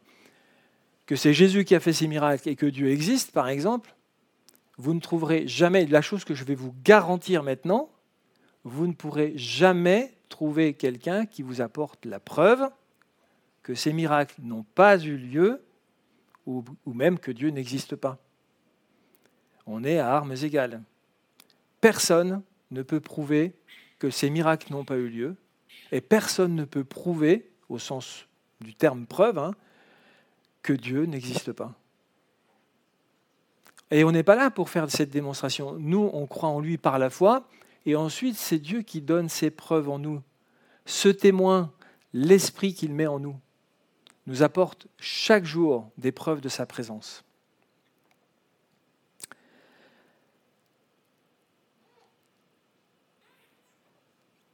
que 1.06 1.16
c'est 1.16 1.34
Jésus 1.34 1.66
qui 1.66 1.76
a 1.76 1.80
fait 1.80 1.94
ces 1.94 2.08
miracles 2.08 2.50
et 2.50 2.56
que 2.56 2.66
Dieu 2.66 2.90
existe, 2.90 3.32
par 3.32 3.48
exemple, 3.48 3.96
vous 4.78 4.94
ne 4.94 5.00
trouverez 5.00 5.48
jamais, 5.48 5.86
la 5.86 6.02
chose 6.02 6.26
que 6.26 6.36
je 6.36 6.44
vais 6.44 6.56
vous 6.56 6.74
garantir 6.84 7.44
maintenant, 7.44 7.90
vous 8.64 8.88
ne 8.88 8.94
pourrez 8.94 9.34
jamais 9.38 10.14
trouver 10.30 10.74
quelqu'un 10.74 11.26
qui 11.26 11.44
vous 11.44 11.62
apporte 11.62 12.06
la 12.06 12.20
preuve 12.20 12.70
que 13.64 13.76
ces 13.76 13.94
miracles 13.94 14.42
n'ont 14.42 14.66
pas 14.76 14.98
eu 14.98 15.18
lieu 15.18 15.64
ou, 16.46 16.64
même 16.86 17.18
que 17.18 17.32
Dieu 17.32 17.50
n'existe 17.50 17.96
pas. 17.96 18.20
On 19.66 19.84
est 19.84 19.98
à 19.98 20.12
armes 20.14 20.36
égales. 20.44 20.84
Personne 21.82 22.44
ne 22.72 22.84
peut 22.84 23.00
prouver 23.00 23.54
que 23.98 24.10
ces 24.10 24.30
miracles 24.30 24.72
n'ont 24.72 24.86
pas 24.86 24.98
eu 24.98 25.10
lieu 25.10 25.36
et 25.92 26.02
personne 26.02 26.56
ne 26.56 26.66
peut 26.66 26.84
prouver, 26.84 27.50
au 27.70 27.80
sens 27.80 28.28
du 28.62 28.76
terme 28.76 29.06
preuve, 29.06 29.38
hein, 29.38 29.56
que 30.66 30.74
Dieu 30.74 31.06
n'existe 31.06 31.52
pas. 31.52 31.76
Et 33.92 34.04
on 34.04 34.12
n'est 34.12 34.24
pas 34.24 34.36
là 34.36 34.50
pour 34.50 34.72
faire 34.72 34.90
cette 34.90 35.12
démonstration. 35.12 35.76
Nous, 35.78 36.10
on 36.12 36.26
croit 36.26 36.50
en 36.50 36.60
lui 36.60 36.80
par 36.80 36.98
la 36.98 37.12
foi, 37.12 37.48
et 37.86 37.96
ensuite 37.96 38.36
c'est 38.36 38.58
Dieu 38.58 38.82
qui 38.82 39.00
donne 39.00 39.30
ses 39.30 39.52
preuves 39.52 39.90
en 39.90 40.00
nous. 40.00 40.24
Ce 40.88 41.08
témoin, 41.08 41.72
l'esprit 42.14 42.74
qu'il 42.74 42.96
met 42.96 43.06
en 43.06 43.20
nous, 43.20 43.40
nous 44.26 44.42
apporte 44.42 44.88
chaque 45.00 45.46
jour 45.46 45.92
des 46.00 46.12
preuves 46.12 46.42
de 46.42 46.50
sa 46.50 46.66
présence. 46.66 47.24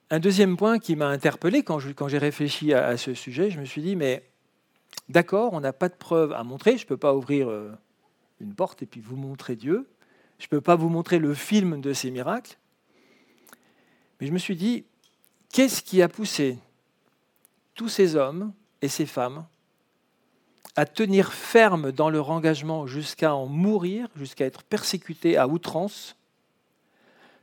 Un 0.10 0.20
deuxième 0.20 0.58
point 0.58 0.78
qui 0.78 0.98
m'a 0.98 1.08
interpellé 1.08 1.64
quand, 1.64 1.80
j'ai 1.80 2.18
réfléchi 2.18 2.74
à, 2.74 2.98
ce 2.98 3.14
sujet, 3.14 3.50
je 3.50 3.62
me 3.62 3.66
suis 3.66 3.82
dit, 3.82 3.96
mais 3.96 4.30
d'accord, 5.12 5.54
on 5.54 5.60
n'a 5.60 5.74
pas 5.74 5.90
de 5.90 5.96
preuves 5.96 6.34
à 6.34 6.44
montrer, 6.44 6.78
je 6.78 6.86
ne 6.86 6.88
peux 6.88 6.98
pas 6.98 7.14
ouvrir... 7.14 7.50
Euh, 7.50 7.72
une 8.42 8.56
porte 8.56 8.82
et 8.82 8.86
puis 8.86 9.00
vous 9.00 9.16
montrer 9.16 9.56
Dieu. 9.56 9.88
Je 10.40 10.46
ne 10.46 10.50
peux 10.50 10.62
pas 10.62 10.76
vous 10.76 10.90
montrer 10.90 11.20
le 11.20 11.34
film 11.34 11.80
de 11.80 11.94
ces 11.94 12.12
miracles. 12.12 12.58
Mais 14.20 14.28
je 14.28 14.32
me 14.32 14.38
suis 14.38 14.56
dit, 14.56 14.86
qu'est-ce 15.54 15.82
qui 15.82 16.02
a 16.02 16.10
poussé 16.10 16.58
tous 17.76 17.90
ces 17.90 18.16
hommes 18.16 18.54
et 18.82 18.88
ces 18.88 19.06
femmes 19.06 19.46
à 20.76 20.86
tenir 20.86 21.34
ferme 21.34 21.92
dans 21.92 22.10
leur 22.10 22.32
engagement 22.32 22.88
jusqu'à 22.88 23.36
en 23.36 23.46
mourir, 23.46 24.08
jusqu'à 24.16 24.46
être 24.46 24.64
persécutés 24.64 25.38
à 25.38 25.48
outrance, 25.48 26.16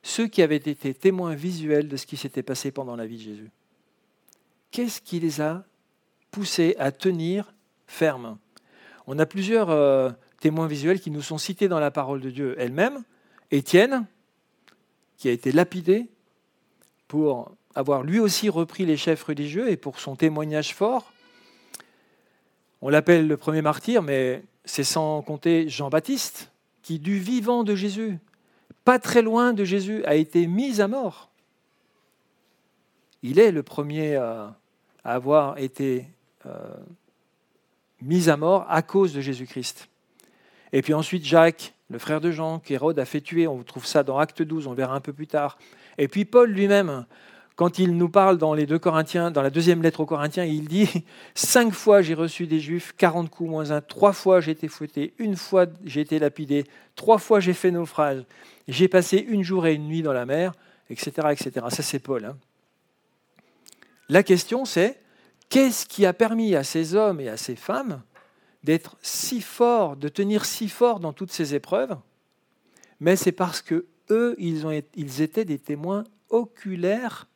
ceux 0.02 0.28
qui 0.28 0.42
avaient 0.42 0.57
été 0.57 0.94
témoins 0.94 1.35
visuels 1.35 1.88
de 1.88 1.96
ce 1.96 2.07
qui 2.07 2.16
s'était 2.16 2.42
passé 2.42 2.70
pendant 2.70 2.96
la 2.96 3.07
vie 3.07 3.18
de 3.18 3.22
Jésus? 3.22 3.50
Qu'est-ce 4.70 5.00
qui 5.00 5.20
les 5.20 5.40
a 5.40 5.64
poussés 6.31 6.74
à 6.78 6.90
tenir 6.90 7.52
ferme 7.88 8.38
On 9.09 9.18
a 9.18 9.27
plusieurs 9.27 9.70
euh, 9.70 10.11
témoins 10.38 10.68
visuels 10.68 11.01
qui 11.01 11.11
nous 11.11 11.22
sont 11.22 11.38
cités 11.38 11.66
dans 11.66 11.81
la 11.81 11.90
parole 11.90 12.20
de 12.20 12.31
Dieu 12.31 12.55
elle-même. 12.59 13.03
Étienne, 13.51 14.07
qui 15.16 15.29
a 15.29 15.33
été 15.33 15.51
lapidé 15.51 16.07
pour 17.09 17.57
avoir 17.74 18.03
lui 18.03 18.20
aussi 18.20 18.48
repris 18.48 18.87
les 18.87 18.96
chefs 18.96 19.24
religieux 19.24 19.70
et 19.70 19.77
pour 19.77 19.98
son 19.98 20.14
témoignage 20.14 20.74
fort. 20.74 21.12
On 22.83 22.90
l'appelle 22.90 23.27
le 23.27 23.37
premier 23.37 23.62
martyr, 23.62 24.03
mais 24.03 24.44
c'est 24.64 24.85
sans 24.85 25.22
compter 25.22 25.68
Jean-Baptiste, 25.68 26.53
qui 26.83 26.98
du 26.98 27.18
vivant 27.18 27.64
de 27.64 27.74
Jésus, 27.74 28.18
pas 28.85 28.98
très 28.98 29.22
loin 29.22 29.53
de 29.53 29.64
Jésus, 29.64 30.05
a 30.05 30.14
été 30.14 30.46
mis 30.46 30.81
à 30.81 30.88
mort. 30.88 31.31
Il 33.22 33.38
est 33.38 33.51
le 33.51 33.62
premier 33.62 34.14
à 34.16 34.57
avoir 35.03 35.59
été 35.59 36.07
euh, 36.46 36.77
mis 38.02 38.28
à 38.28 38.37
mort 38.37 38.66
à 38.68 38.82
cause 38.82 39.12
de 39.12 39.20
Jésus-Christ. 39.20 39.88
Et 40.72 40.82
puis 40.82 40.94
ensuite 40.94 41.24
Jacques, 41.24 41.74
le 41.90 41.98
frère 41.98 42.20
de 42.20 42.30
Jean, 42.30 42.58
qu'Hérode 42.58 42.98
a 42.98 43.04
fait 43.04 43.20
tuer, 43.20 43.46
on 43.46 43.62
trouve 43.62 43.87
ça 43.87 44.02
dans 44.02 44.18
Acte 44.18 44.42
12, 44.42 44.66
on 44.66 44.74
verra 44.74 44.94
un 44.94 45.00
peu 45.00 45.12
plus 45.12 45.26
tard. 45.26 45.58
Et 45.96 46.08
puis 46.08 46.24
Paul 46.24 46.50
lui-même, 46.50 47.06
quand 47.56 47.80
il 47.80 47.96
nous 47.96 48.08
parle 48.08 48.38
dans 48.38 48.54
les 48.54 48.66
deux 48.66 48.78
Corinthiens, 48.78 49.30
dans 49.30 49.42
la 49.42 49.50
deuxième 49.50 49.82
lettre 49.82 50.00
aux 50.00 50.06
Corinthiens, 50.06 50.44
il 50.44 50.68
dit 50.68 50.88
Cinq 51.34 51.72
fois 51.72 52.02
j'ai 52.02 52.14
reçu 52.14 52.46
des 52.46 52.61
Juifs, 52.61 52.94
quarante 52.96 53.30
coups 53.30 53.50
moins 53.50 53.70
un, 53.70 53.80
trois 53.80 54.12
fois 54.12 54.40
j'ai 54.40 54.52
été 54.52 54.68
fouetté, 54.68 55.14
une 55.18 55.37
fois 55.37 55.66
j'ai 55.84 56.02
été 56.02 56.18
lapidé, 56.18 56.64
trois 56.94 57.18
fois 57.18 57.40
j'ai 57.40 57.54
fait 57.54 57.70
naufrage, 57.70 58.22
j'ai 58.68 58.87
passé 58.87 59.16
une 59.28 59.42
jour 59.42 59.66
et 59.66 59.74
une 59.74 59.88
nuit 59.88 60.02
dans 60.02 60.12
la 60.12 60.26
mer, 60.26 60.52
etc. 60.90 61.11
etc. 61.32 61.66
Ça 61.70 61.82
c'est 61.82 61.98
Paul. 61.98 62.26
Hein. 62.26 62.37
La 64.08 64.22
question 64.22 64.64
c'est 64.64 65.00
qu'est-ce 65.48 65.87
qui 65.87 66.06
a 66.06 66.12
permis 66.12 66.54
à 66.54 66.64
ces 66.64 66.94
hommes 66.94 67.20
et 67.20 67.28
à 67.28 67.37
ces 67.37 67.56
femmes 67.56 68.02
d'être 68.64 68.96
si 69.02 69.40
forts, 69.40 69.96
de 69.96 70.08
tenir 70.08 70.44
si 70.44 70.68
fort 70.68 71.00
dans 71.00 71.12
toutes 71.12 71.32
ces 71.32 71.54
épreuves? 71.54 71.96
Mais 73.00 73.16
c'est 73.16 73.32
parce 73.32 73.62
que 73.62 73.87
eux, 74.11 74.34
ils, 74.38 75.22
étaient 75.22 75.44
des 75.44 75.58
témoins 75.58 76.04
oculaires 76.30 77.28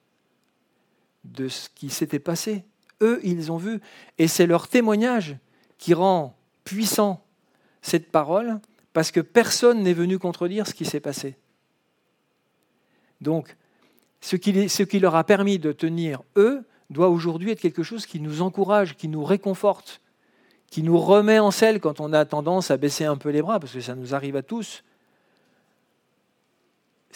de 1.24 1.48
ce 1.48 1.68
qui 1.68 1.90
s'était 1.90 2.18
passé. 2.18 2.64
Eux, 3.00 3.20
ils 3.22 3.52
ont 3.52 3.56
vu. 3.56 3.80
Et 4.18 4.28
c'est 4.28 4.46
leur 4.46 4.68
témoignage 4.68 5.36
qui 5.78 5.94
rend 5.94 6.36
puissant 6.64 7.24
cette 7.82 8.10
parole, 8.10 8.60
parce 8.92 9.10
que 9.10 9.20
personne 9.20 9.82
n'est 9.82 9.92
venu 9.92 10.18
contredire 10.18 10.66
ce 10.66 10.74
qui 10.74 10.84
s'est 10.84 11.00
passé. 11.00 11.36
Donc, 13.20 13.56
ce 14.20 14.36
qui 14.36 15.00
leur 15.00 15.16
a 15.16 15.24
permis 15.24 15.58
de 15.58 15.72
tenir, 15.72 16.22
eux, 16.36 16.64
doit 16.92 17.08
aujourd'hui 17.08 17.50
être 17.50 17.60
quelque 17.60 17.82
chose 17.82 18.06
qui 18.06 18.20
nous 18.20 18.42
encourage, 18.42 18.96
qui 18.96 19.08
nous 19.08 19.24
réconforte, 19.24 20.00
qui 20.70 20.82
nous 20.82 20.98
remet 20.98 21.38
en 21.38 21.50
selle 21.50 21.80
quand 21.80 22.00
on 22.00 22.12
a 22.12 22.24
tendance 22.24 22.70
à 22.70 22.76
baisser 22.76 23.04
un 23.04 23.16
peu 23.16 23.30
les 23.30 23.42
bras, 23.42 23.60
parce 23.60 23.72
que 23.72 23.80
ça 23.80 23.94
nous 23.94 24.14
arrive 24.14 24.36
à 24.36 24.42
tous. 24.42 24.84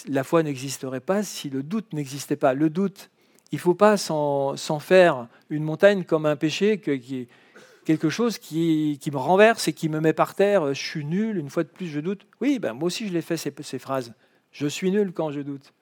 La 0.08 0.24
foi 0.24 0.42
n'existerait 0.42 1.00
pas 1.00 1.22
si 1.22 1.48
le 1.48 1.62
doute 1.62 1.92
n'existait 1.92 2.36
pas. 2.36 2.52
Le 2.52 2.68
doute, 2.68 3.10
il 3.52 3.56
ne 3.56 3.60
faut 3.60 3.74
pas 3.74 3.96
s'en 3.96 4.78
faire 4.78 5.28
une 5.48 5.62
montagne 5.62 6.04
comme 6.04 6.26
un 6.26 6.36
péché, 6.36 6.78
quelque 6.78 8.10
chose 8.10 8.38
qui, 8.38 9.00
me 9.10 9.16
renverse 9.16 9.68
et 9.68 9.72
qui 9.72 9.88
me 9.88 10.00
met 10.00 10.12
par 10.12 10.34
terre. 10.34 10.74
Je 10.74 10.82
suis 10.82 11.04
nul, 11.04 11.38
une 11.38 11.48
fois 11.48 11.62
de 11.62 11.68
plus 11.68 11.86
je 11.86 12.00
doute. 12.00 12.26
Oui, 12.42 12.58
ben 12.58 12.74
moi 12.74 12.88
aussi 12.88 13.08
je 13.08 13.12
l'ai 13.12 13.22
fait 13.22 13.38
ces, 13.38 13.54
ces 13.62 13.78
phrases. 13.78 14.12
Je 14.52 14.66
suis 14.66 14.90
nul 14.90 15.12
quand 15.12 15.30
je 15.30 15.40
doute. 15.40 15.72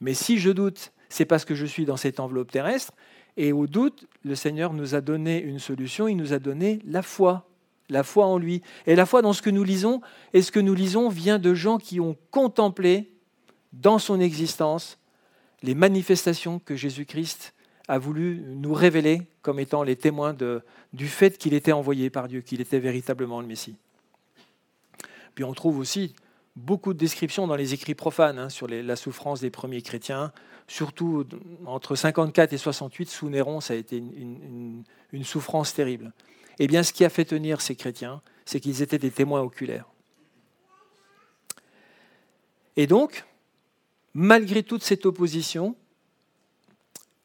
Mais 0.00 0.14
si 0.14 0.38
je 0.38 0.50
doute, 0.50 0.92
c'est 1.14 1.26
parce 1.26 1.44
que 1.44 1.54
je 1.54 1.64
suis 1.64 1.84
dans 1.84 1.96
cette 1.96 2.18
enveloppe 2.18 2.50
terrestre. 2.50 2.92
Et 3.36 3.52
au 3.52 3.68
doute, 3.68 4.08
le 4.24 4.34
Seigneur 4.34 4.72
nous 4.72 4.96
a 4.96 5.00
donné 5.00 5.40
une 5.40 5.60
solution, 5.60 6.08
il 6.08 6.16
nous 6.16 6.32
a 6.32 6.40
donné 6.40 6.80
la 6.84 7.02
foi, 7.02 7.48
la 7.88 8.02
foi 8.02 8.26
en 8.26 8.36
lui. 8.36 8.62
Et 8.88 8.96
la 8.96 9.06
foi 9.06 9.22
dans 9.22 9.32
ce 9.32 9.40
que 9.40 9.50
nous 9.50 9.62
lisons, 9.62 10.00
et 10.32 10.42
ce 10.42 10.50
que 10.50 10.58
nous 10.58 10.74
lisons 10.74 11.08
vient 11.08 11.38
de 11.38 11.54
gens 11.54 11.78
qui 11.78 12.00
ont 12.00 12.16
contemplé 12.32 13.12
dans 13.72 14.00
son 14.00 14.18
existence 14.18 14.98
les 15.62 15.76
manifestations 15.76 16.58
que 16.58 16.74
Jésus-Christ 16.74 17.54
a 17.86 17.98
voulu 17.98 18.42
nous 18.44 18.74
révéler 18.74 19.22
comme 19.40 19.60
étant 19.60 19.84
les 19.84 19.94
témoins 19.94 20.34
du 20.92 21.06
fait 21.06 21.38
qu'il 21.38 21.54
était 21.54 21.70
envoyé 21.70 22.10
par 22.10 22.26
Dieu, 22.26 22.40
qu'il 22.40 22.60
était 22.60 22.80
véritablement 22.80 23.40
le 23.40 23.46
Messie. 23.46 23.76
Puis 25.36 25.44
on 25.44 25.54
trouve 25.54 25.78
aussi 25.78 26.16
beaucoup 26.56 26.92
de 26.92 26.98
descriptions 26.98 27.46
dans 27.46 27.56
les 27.56 27.74
écrits 27.74 27.94
profanes 27.94 28.38
hein, 28.38 28.48
sur 28.48 28.68
la 28.68 28.96
souffrance 28.96 29.40
des 29.40 29.50
premiers 29.50 29.82
chrétiens, 29.82 30.32
surtout 30.68 31.26
entre 31.66 31.96
54 31.96 32.52
et 32.52 32.58
68, 32.58 33.10
sous 33.10 33.28
Néron, 33.28 33.60
ça 33.60 33.74
a 33.74 33.76
été 33.76 33.98
une, 33.98 34.84
une 35.12 35.24
souffrance 35.24 35.74
terrible. 35.74 36.12
Eh 36.58 36.66
bien, 36.66 36.82
ce 36.82 36.92
qui 36.92 37.04
a 37.04 37.08
fait 37.08 37.24
tenir 37.24 37.60
ces 37.60 37.74
chrétiens, 37.74 38.22
c'est 38.44 38.60
qu'ils 38.60 38.82
étaient 38.82 38.98
des 38.98 39.10
témoins 39.10 39.40
oculaires. 39.40 39.86
Et 42.76 42.86
donc, 42.86 43.24
malgré 44.14 44.62
toute 44.62 44.82
cette 44.82 45.06
opposition, 45.06 45.76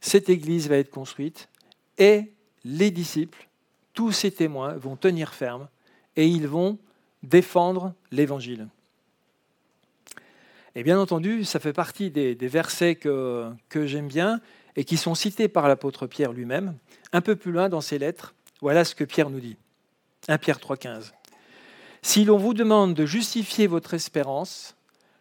cette 0.02 0.30
Église 0.30 0.68
va 0.68 0.78
être 0.78 0.90
construite 0.90 1.50
et 1.98 2.32
les 2.64 2.92
disciples, 2.92 3.48
tous 3.94 4.12
ces 4.12 4.32
témoins, 4.32 4.74
vont 4.74 4.96
tenir 4.96 5.34
ferme 5.34 5.68
et 6.16 6.28
ils 6.28 6.48
vont 6.48 6.78
défendre 7.24 7.94
l'Évangile. 8.12 8.68
Et 10.76 10.84
bien 10.84 11.00
entendu, 11.00 11.44
ça 11.44 11.60
fait 11.60 11.74
partie 11.74 12.12
des, 12.12 12.36
versets 12.36 12.96
que, 12.96 13.50
que 13.70 13.86
j'aime 13.86 14.08
bien 14.08 14.40
et 14.76 14.84
qui 14.84 14.98
sont 14.98 15.16
cités 15.16 15.48
par 15.48 15.68
l'apôtre 15.68 16.08
Pierre 16.08 16.32
lui-même. 16.32 16.76
Un 17.12 17.22
peu 17.22 17.36
plus 17.36 17.52
loin 17.52 17.70
dans 17.70 17.82
ses 17.82 17.98
lettres, 17.98 18.36
voilà 18.62 18.86
ce 18.86 18.96
que 18.96 19.04
Pierre 19.04 19.30
nous 19.30 19.40
dit. 19.40 19.58
1 20.28 20.38
Pierre 20.38 20.60
3,15. 20.60 21.12
Si 22.02 22.24
l'on 22.24 22.38
vous 22.38 22.54
demande 22.54 22.94
de 22.94 23.06
justifier 23.06 23.68
votre 23.68 23.94
espérance, 23.94 24.76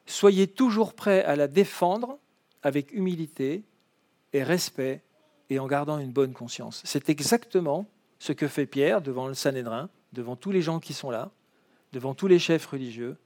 Soyez 0.09 0.47
toujours 0.47 0.95
prêts 0.95 1.23
à 1.25 1.37
la 1.37 1.49
défendre 1.49 2.19
avec 2.63 2.93
humilité 2.95 3.63
et 4.33 4.43
respect 4.43 5.03
et 5.51 5.59
en 5.59 5.67
gardant 5.67 5.99
une 5.99 6.13
bonne 6.13 6.33
conscience. 6.33 6.81
C'est 6.87 7.11
exactement 7.11 7.87
ce 8.19 8.33
que 8.33 8.49
fait 8.49 8.65
Pierre 8.65 9.03
devant 9.03 9.29
le 9.29 9.35
Sanhédrin, 9.35 9.91
devant 10.15 10.35
tous 10.35 10.51
les 10.51 10.63
gens 10.63 10.81
qui 10.81 10.95
sont 10.95 11.11
là, 11.11 11.31
devant 11.93 12.15
tous 12.15 12.27
les 12.27 12.39
chefs 12.39 12.65
religieux. 12.65 13.19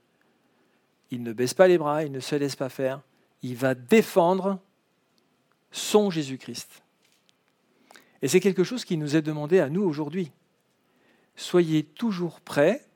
Il 1.13 1.23
ne 1.23 1.35
baisse 1.35 1.53
pas 1.53 1.69
les 1.69 1.77
bras, 1.77 2.05
il 2.05 2.11
ne 2.11 2.21
se 2.21 2.35
laisse 2.35 2.57
pas 2.57 2.71
faire, 2.71 3.03
il 3.43 3.55
va 3.55 3.75
défendre 3.75 4.59
son 5.71 6.09
Jésus-Christ. 6.09 6.83
Et 8.23 8.29
c'est 8.29 8.41
quelque 8.41 8.65
chose 8.65 8.87
qui 8.87 8.97
nous 8.97 9.15
est 9.15 9.21
demandé 9.21 9.61
à 9.61 9.69
nous 9.69 9.83
aujourd'hui. 9.83 10.33
Soyez 11.37 11.85
toujours 11.85 12.41
prêts, 12.41 12.87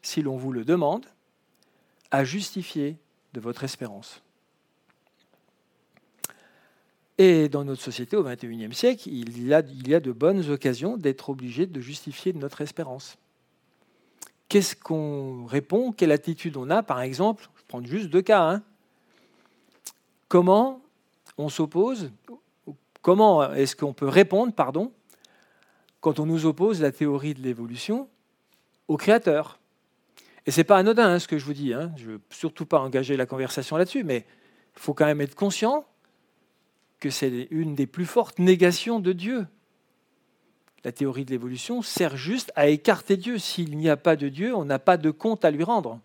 si 0.00 0.22
l'on 0.22 0.36
vous 0.36 0.52
le 0.52 0.64
demande, 0.64 1.06
à 2.12 2.22
justifier 2.22 2.98
de 3.32 3.40
votre 3.40 3.64
espérance. 3.64 4.22
Et 7.18 7.48
dans 7.48 7.64
notre 7.64 7.82
société 7.82 8.16
au 8.16 8.22
XXIe 8.22 8.72
siècle, 8.74 9.08
il 9.08 9.44
y, 9.44 9.52
a, 9.52 9.62
de 9.62 10.12
bonnes 10.12 10.48
occasions 10.50 10.96
d'être 10.96 11.30
obligé 11.30 11.66
de 11.66 11.80
justifier 11.80 12.32
notre 12.32 12.60
espérance. 12.60 13.18
Qu'est-ce 14.48 14.76
qu'on 14.76 15.44
répond? 15.46 15.92
Quelle 15.92 16.12
attitude 16.12 16.56
on 16.56 16.70
a? 16.70 16.82
Par 16.82 17.00
exemple, 17.00 17.48
je 17.56 17.62
prends 17.66 17.82
juste 17.82 18.08
deux 18.08 18.22
cas. 18.22 18.42
Hein. 18.42 18.62
Comment 20.28 20.80
on 21.38 21.48
s'oppose 21.48 22.10
Comment 23.02 23.52
est-ce 23.52 23.76
qu'on 23.76 23.92
peut 23.92 24.08
répondre, 24.08 24.52
pardon, 24.52 24.92
quand 26.00 26.18
on 26.18 26.26
nous 26.26 26.44
oppose 26.44 26.80
la 26.80 26.90
théorie 26.90 27.34
de 27.34 27.40
l'évolution 27.40 28.08
au 28.88 28.96
Créateur? 28.96 29.60
Et 30.46 30.50
ce 30.50 30.60
n'est 30.60 30.64
pas 30.64 30.78
anodin 30.78 31.14
hein, 31.14 31.18
ce 31.18 31.28
que 31.28 31.38
je 31.38 31.44
vous 31.44 31.52
dis, 31.52 31.72
hein. 31.72 31.92
je 31.96 32.06
ne 32.06 32.12
veux 32.12 32.20
surtout 32.30 32.66
pas 32.66 32.80
engager 32.80 33.16
la 33.16 33.26
conversation 33.26 33.76
là-dessus, 33.76 34.04
mais 34.04 34.24
il 34.76 34.80
faut 34.80 34.94
quand 34.94 35.06
même 35.06 35.20
être 35.20 35.34
conscient 35.34 35.84
que 36.98 37.10
c'est 37.10 37.48
une 37.50 37.74
des 37.74 37.86
plus 37.86 38.06
fortes 38.06 38.38
négations 38.38 39.00
de 39.00 39.12
Dieu. 39.12 39.46
La 40.86 40.92
théorie 40.92 41.24
de 41.24 41.32
l'évolution 41.32 41.82
sert 41.82 42.16
juste 42.16 42.52
à 42.54 42.68
écarter 42.68 43.16
Dieu. 43.16 43.38
S'il 43.38 43.76
n'y 43.76 43.88
a 43.88 43.96
pas 43.96 44.14
de 44.14 44.28
Dieu, 44.28 44.54
on 44.54 44.64
n'a 44.64 44.78
pas 44.78 44.96
de 44.96 45.10
compte 45.10 45.44
à 45.44 45.50
lui 45.50 45.64
rendre. 45.64 45.98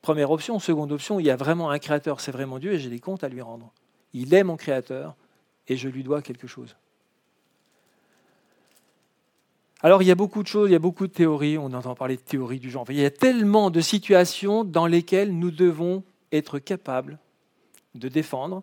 Première 0.00 0.30
option. 0.30 0.58
Seconde 0.58 0.92
option, 0.92 1.20
il 1.20 1.26
y 1.26 1.30
a 1.30 1.36
vraiment 1.36 1.68
un 1.68 1.78
créateur, 1.78 2.20
c'est 2.20 2.32
vraiment 2.32 2.58
Dieu, 2.58 2.72
et 2.72 2.78
j'ai 2.78 2.88
des 2.88 3.00
comptes 3.00 3.22
à 3.22 3.28
lui 3.28 3.42
rendre. 3.42 3.70
Il 4.14 4.32
est 4.32 4.44
mon 4.44 4.56
créateur, 4.56 5.14
et 5.68 5.76
je 5.76 5.90
lui 5.90 6.02
dois 6.02 6.22
quelque 6.22 6.46
chose. 6.46 6.74
Alors 9.82 10.00
il 10.00 10.06
y 10.06 10.10
a 10.10 10.14
beaucoup 10.14 10.42
de 10.42 10.48
choses, 10.48 10.70
il 10.70 10.72
y 10.72 10.76
a 10.76 10.78
beaucoup 10.78 11.06
de 11.06 11.12
théories, 11.12 11.58
on 11.58 11.74
entend 11.74 11.94
parler 11.94 12.16
de 12.16 12.22
théories 12.22 12.60
du 12.60 12.70
genre. 12.70 12.86
Il 12.88 12.96
y 12.96 13.04
a 13.04 13.10
tellement 13.10 13.68
de 13.68 13.82
situations 13.82 14.64
dans 14.64 14.86
lesquelles 14.86 15.36
nous 15.36 15.50
devons 15.50 16.02
être 16.32 16.58
capables 16.58 17.18
de 17.94 18.08
défendre 18.08 18.62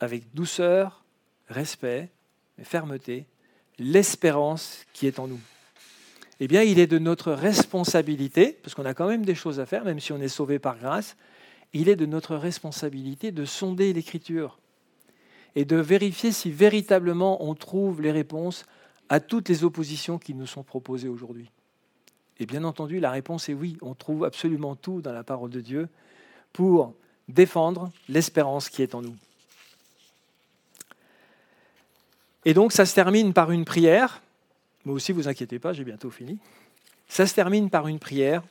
avec 0.00 0.34
douceur, 0.34 1.02
respect 1.48 2.10
et 2.58 2.64
fermeté 2.64 3.24
l'espérance 3.78 4.84
qui 4.92 5.06
est 5.06 5.18
en 5.18 5.28
nous. 5.28 5.40
Eh 6.40 6.46
bien, 6.46 6.62
il 6.62 6.78
est 6.78 6.86
de 6.86 6.98
notre 6.98 7.32
responsabilité, 7.32 8.58
parce 8.62 8.74
qu'on 8.74 8.84
a 8.84 8.94
quand 8.94 9.08
même 9.08 9.24
des 9.24 9.34
choses 9.34 9.60
à 9.60 9.66
faire, 9.66 9.84
même 9.84 10.00
si 10.00 10.12
on 10.12 10.20
est 10.20 10.28
sauvé 10.28 10.58
par 10.58 10.78
grâce, 10.78 11.16
il 11.72 11.88
est 11.88 11.96
de 11.96 12.06
notre 12.06 12.36
responsabilité 12.36 13.32
de 13.32 13.44
sonder 13.44 13.92
l'Écriture 13.92 14.58
et 15.54 15.64
de 15.64 15.76
vérifier 15.76 16.32
si 16.32 16.50
véritablement 16.50 17.44
on 17.44 17.54
trouve 17.54 18.00
les 18.00 18.12
réponses 18.12 18.64
à 19.08 19.20
toutes 19.20 19.48
les 19.48 19.64
oppositions 19.64 20.18
qui 20.18 20.34
nous 20.34 20.46
sont 20.46 20.62
proposées 20.62 21.08
aujourd'hui. 21.08 21.50
Et 22.38 22.46
bien 22.46 22.64
entendu, 22.64 23.00
la 23.00 23.10
réponse 23.10 23.48
est 23.48 23.54
oui, 23.54 23.76
on 23.82 23.94
trouve 23.94 24.24
absolument 24.24 24.76
tout 24.76 25.00
dans 25.00 25.12
la 25.12 25.24
parole 25.24 25.50
de 25.50 25.60
Dieu 25.60 25.88
pour 26.52 26.94
défendre 27.28 27.90
l'espérance 28.08 28.68
qui 28.68 28.82
est 28.82 28.94
en 28.94 29.02
nous. 29.02 29.16
Et 32.48 32.54
donc 32.54 32.72
ça 32.72 32.86
se 32.86 32.94
termine 32.94 33.34
par 33.34 33.50
une 33.50 33.66
prière. 33.66 34.22
Moi 34.86 34.94
aussi, 34.94 35.12
vous 35.12 35.28
inquiétez 35.28 35.58
pas, 35.58 35.74
j'ai 35.74 35.84
bientôt 35.84 36.08
fini. 36.08 36.38
Ça 37.06 37.26
se 37.26 37.34
termine 37.34 37.68
par 37.68 37.88
une 37.88 37.98
prière. 37.98 38.42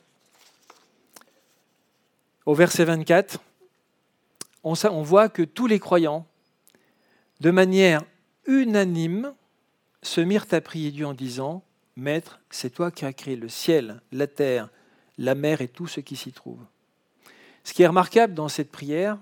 Au 2.46 2.54
verset 2.54 2.84
24, 2.84 3.40
on, 4.62 5.02
voit 5.02 5.28
que 5.28 5.42
tous 5.42 5.66
les 5.66 5.80
croyants, 5.80 6.28
de 7.40 7.50
manière 7.50 8.04
unanime, 8.46 9.34
se 10.02 10.20
mirent 10.20 10.46
à 10.52 10.60
prier 10.60 10.92
Dieu 10.92 11.04
en 11.04 11.12
disant, 11.12 11.64
Maître, 11.96 12.38
c'est 12.50 12.70
toi 12.70 12.92
qui 12.92 13.04
as 13.04 13.12
créé 13.12 13.34
le 13.34 13.48
ciel, 13.48 14.00
la 14.12 14.28
terre, 14.28 14.68
la 15.18 15.34
mer 15.34 15.60
et 15.60 15.66
tout 15.66 15.88
ce 15.88 15.98
qui 15.98 16.14
s'y 16.14 16.30
trouve. 16.30 16.60
Ce 17.64 17.74
qui 17.74 17.82
est 17.82 17.88
remarquable 17.88 18.34
dans 18.34 18.48
cette 18.48 18.70
prière, 18.70 19.18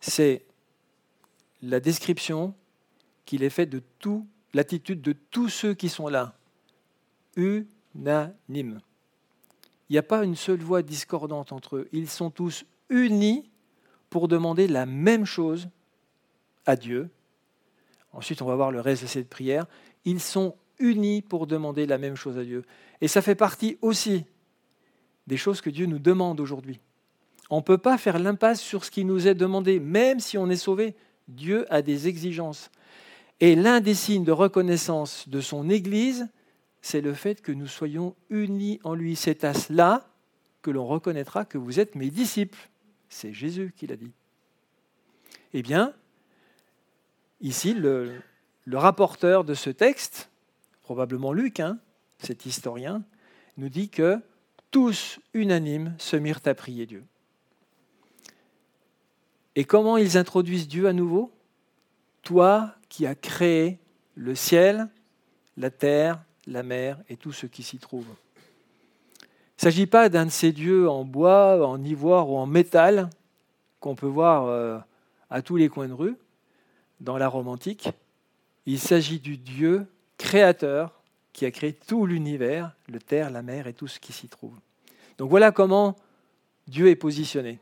c'est 0.00 0.42
la 1.60 1.80
description 1.80 2.54
qu'il 3.24 3.42
est 3.42 3.50
faite 3.50 3.70
de 3.70 3.82
tout, 3.98 4.26
l'attitude 4.52 5.00
de 5.00 5.12
tous 5.12 5.48
ceux 5.48 5.74
qui 5.74 5.88
sont 5.88 6.08
là. 6.08 6.36
Unanime. 7.36 8.80
Il 9.88 9.92
n'y 9.92 9.98
a 9.98 10.02
pas 10.02 10.24
une 10.24 10.36
seule 10.36 10.60
voix 10.60 10.82
discordante 10.82 11.52
entre 11.52 11.76
eux. 11.76 11.88
Ils 11.92 12.08
sont 12.08 12.30
tous 12.30 12.64
unis 12.88 13.50
pour 14.10 14.28
demander 14.28 14.66
la 14.66 14.86
même 14.86 15.24
chose 15.24 15.68
à 16.66 16.76
Dieu 16.76 17.10
Ensuite, 18.14 18.42
on 18.42 18.46
va 18.46 18.54
voir 18.54 18.70
le 18.70 18.80
reste 18.80 19.02
de 19.02 19.08
cette 19.08 19.28
prière. 19.28 19.66
Ils 20.04 20.20
sont 20.20 20.54
unis 20.78 21.20
pour 21.20 21.46
demander 21.46 21.84
la 21.84 21.98
même 21.98 22.14
chose 22.14 22.38
à 22.38 22.44
Dieu. 22.44 22.64
Et 23.00 23.08
ça 23.08 23.22
fait 23.22 23.34
partie 23.34 23.76
aussi 23.82 24.24
des 25.26 25.36
choses 25.36 25.60
que 25.60 25.70
Dieu 25.70 25.86
nous 25.86 25.98
demande 25.98 26.40
aujourd'hui. 26.40 26.80
On 27.50 27.58
ne 27.58 27.62
peut 27.62 27.78
pas 27.78 27.98
faire 27.98 28.18
l'impasse 28.18 28.60
sur 28.60 28.84
ce 28.84 28.90
qui 28.90 29.04
nous 29.04 29.26
est 29.26 29.34
demandé, 29.34 29.80
même 29.80 30.20
si 30.20 30.38
on 30.38 30.48
est 30.48 30.56
sauvé. 30.56 30.94
Dieu 31.26 31.66
a 31.72 31.82
des 31.82 32.06
exigences. 32.08 32.70
Et 33.40 33.56
l'un 33.56 33.80
des 33.80 33.94
signes 33.94 34.24
de 34.24 34.32
reconnaissance 34.32 35.28
de 35.28 35.40
son 35.40 35.68
Église, 35.68 36.28
c'est 36.82 37.00
le 37.00 37.14
fait 37.14 37.42
que 37.42 37.52
nous 37.52 37.66
soyons 37.66 38.14
unis 38.30 38.80
en 38.84 38.94
lui. 38.94 39.16
C'est 39.16 39.44
à 39.44 39.54
cela 39.54 40.08
que 40.62 40.70
l'on 40.70 40.86
reconnaîtra 40.86 41.44
que 41.44 41.58
vous 41.58 41.80
êtes 41.80 41.94
mes 41.94 42.10
disciples. 42.10 42.70
C'est 43.08 43.32
Jésus 43.32 43.72
qui 43.76 43.86
l'a 43.86 43.96
dit. 43.96 44.12
Eh 45.52 45.62
bien, 45.62 45.94
Ici, 47.44 47.74
le, 47.74 48.22
rapporteur 48.72 49.44
de 49.44 49.52
ce 49.52 49.68
texte, 49.68 50.30
probablement 50.80 51.34
Luc, 51.34 51.60
hein, 51.60 51.78
cet 52.18 52.46
historien, 52.46 53.04
nous 53.58 53.68
dit 53.68 53.90
que 53.90 54.18
tous 54.70 55.20
unanimes 55.34 55.94
se 55.98 56.16
mirent 56.16 56.40
à 56.46 56.54
prier 56.54 56.86
Dieu. 56.86 57.04
Et 59.56 59.64
comment 59.64 59.98
ils 59.98 60.16
introduisent 60.16 60.68
Dieu 60.68 60.88
à 60.88 60.94
nouveau? 60.94 61.33
Toi 62.24 62.74
qui 62.88 63.06
as 63.06 63.14
créé 63.14 63.78
le 64.14 64.34
ciel, 64.34 64.88
la 65.56 65.70
terre, 65.70 66.22
la 66.46 66.62
mer 66.62 66.98
et 67.08 67.16
tout 67.16 67.32
ce 67.32 67.46
qui 67.46 67.62
s'y 67.62 67.78
trouve. 67.78 68.06
Il 68.06 69.66
ne 69.66 69.70
s'agit 69.70 69.86
pas 69.86 70.08
d'un 70.08 70.26
de 70.26 70.30
ces 70.30 70.52
dieux 70.52 70.88
en 70.88 71.04
bois, 71.04 71.66
en 71.66 71.82
ivoire 71.82 72.28
ou 72.28 72.36
en 72.36 72.46
métal 72.46 73.08
qu'on 73.80 73.94
peut 73.94 74.06
voir 74.06 74.46
euh, 74.46 74.78
à 75.30 75.42
tous 75.42 75.56
les 75.56 75.68
coins 75.68 75.88
de 75.88 75.92
rue 75.92 76.16
dans 77.00 77.18
la 77.18 77.28
Rome 77.28 77.48
antique. 77.48 77.90
Il 78.66 78.78
s'agit 78.78 79.20
du 79.20 79.36
Dieu 79.36 79.86
créateur 80.18 81.02
qui 81.32 81.44
a 81.44 81.50
créé 81.50 81.72
tout 81.72 82.06
l'univers, 82.06 82.74
le 82.88 82.98
terre, 82.98 83.30
la 83.30 83.42
mer 83.42 83.66
et 83.66 83.74
tout 83.74 83.88
ce 83.88 84.00
qui 84.00 84.12
s'y 84.12 84.28
trouve. 84.28 84.54
Donc 85.18 85.30
voilà 85.30 85.52
comment 85.52 85.96
Dieu 86.66 86.88
est 86.88 86.96
positionné. 86.96 87.58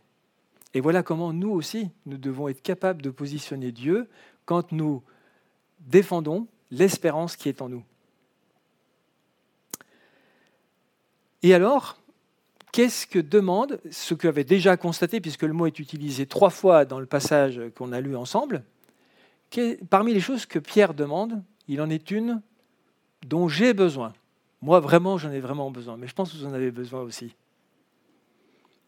Et 0.74 0.80
voilà 0.80 1.02
comment 1.02 1.32
nous 1.32 1.50
aussi, 1.50 1.90
nous 2.06 2.16
devons 2.16 2.48
être 2.48 2.62
capables 2.62 3.02
de 3.02 3.10
positionner 3.10 3.72
Dieu 3.72 4.08
quand 4.44 4.72
nous 4.72 5.02
défendons 5.80 6.46
l'espérance 6.70 7.36
qui 7.36 7.48
est 7.48 7.62
en 7.62 7.68
nous. 7.68 7.84
Et 11.42 11.54
alors, 11.54 11.98
qu'est-ce 12.72 13.06
que 13.06 13.18
demande 13.18 13.80
ce 13.90 14.14
que 14.14 14.28
avait 14.28 14.44
déjà 14.44 14.76
constaté, 14.76 15.20
puisque 15.20 15.42
le 15.42 15.52
mot 15.52 15.66
est 15.66 15.78
utilisé 15.78 16.26
trois 16.26 16.50
fois 16.50 16.84
dans 16.84 17.00
le 17.00 17.06
passage 17.06 17.60
qu'on 17.76 17.92
a 17.92 18.00
lu 18.00 18.16
ensemble, 18.16 18.64
parmi 19.90 20.14
les 20.14 20.20
choses 20.20 20.46
que 20.46 20.58
Pierre 20.58 20.94
demande, 20.94 21.42
il 21.68 21.80
en 21.80 21.90
est 21.90 22.10
une 22.10 22.40
dont 23.26 23.48
j'ai 23.48 23.74
besoin. 23.74 24.12
Moi, 24.62 24.80
vraiment, 24.80 25.18
j'en 25.18 25.30
ai 25.30 25.40
vraiment 25.40 25.70
besoin, 25.70 25.96
mais 25.96 26.06
je 26.06 26.14
pense 26.14 26.32
que 26.32 26.36
vous 26.36 26.46
en 26.46 26.54
avez 26.54 26.70
besoin 26.70 27.02
aussi. 27.02 27.34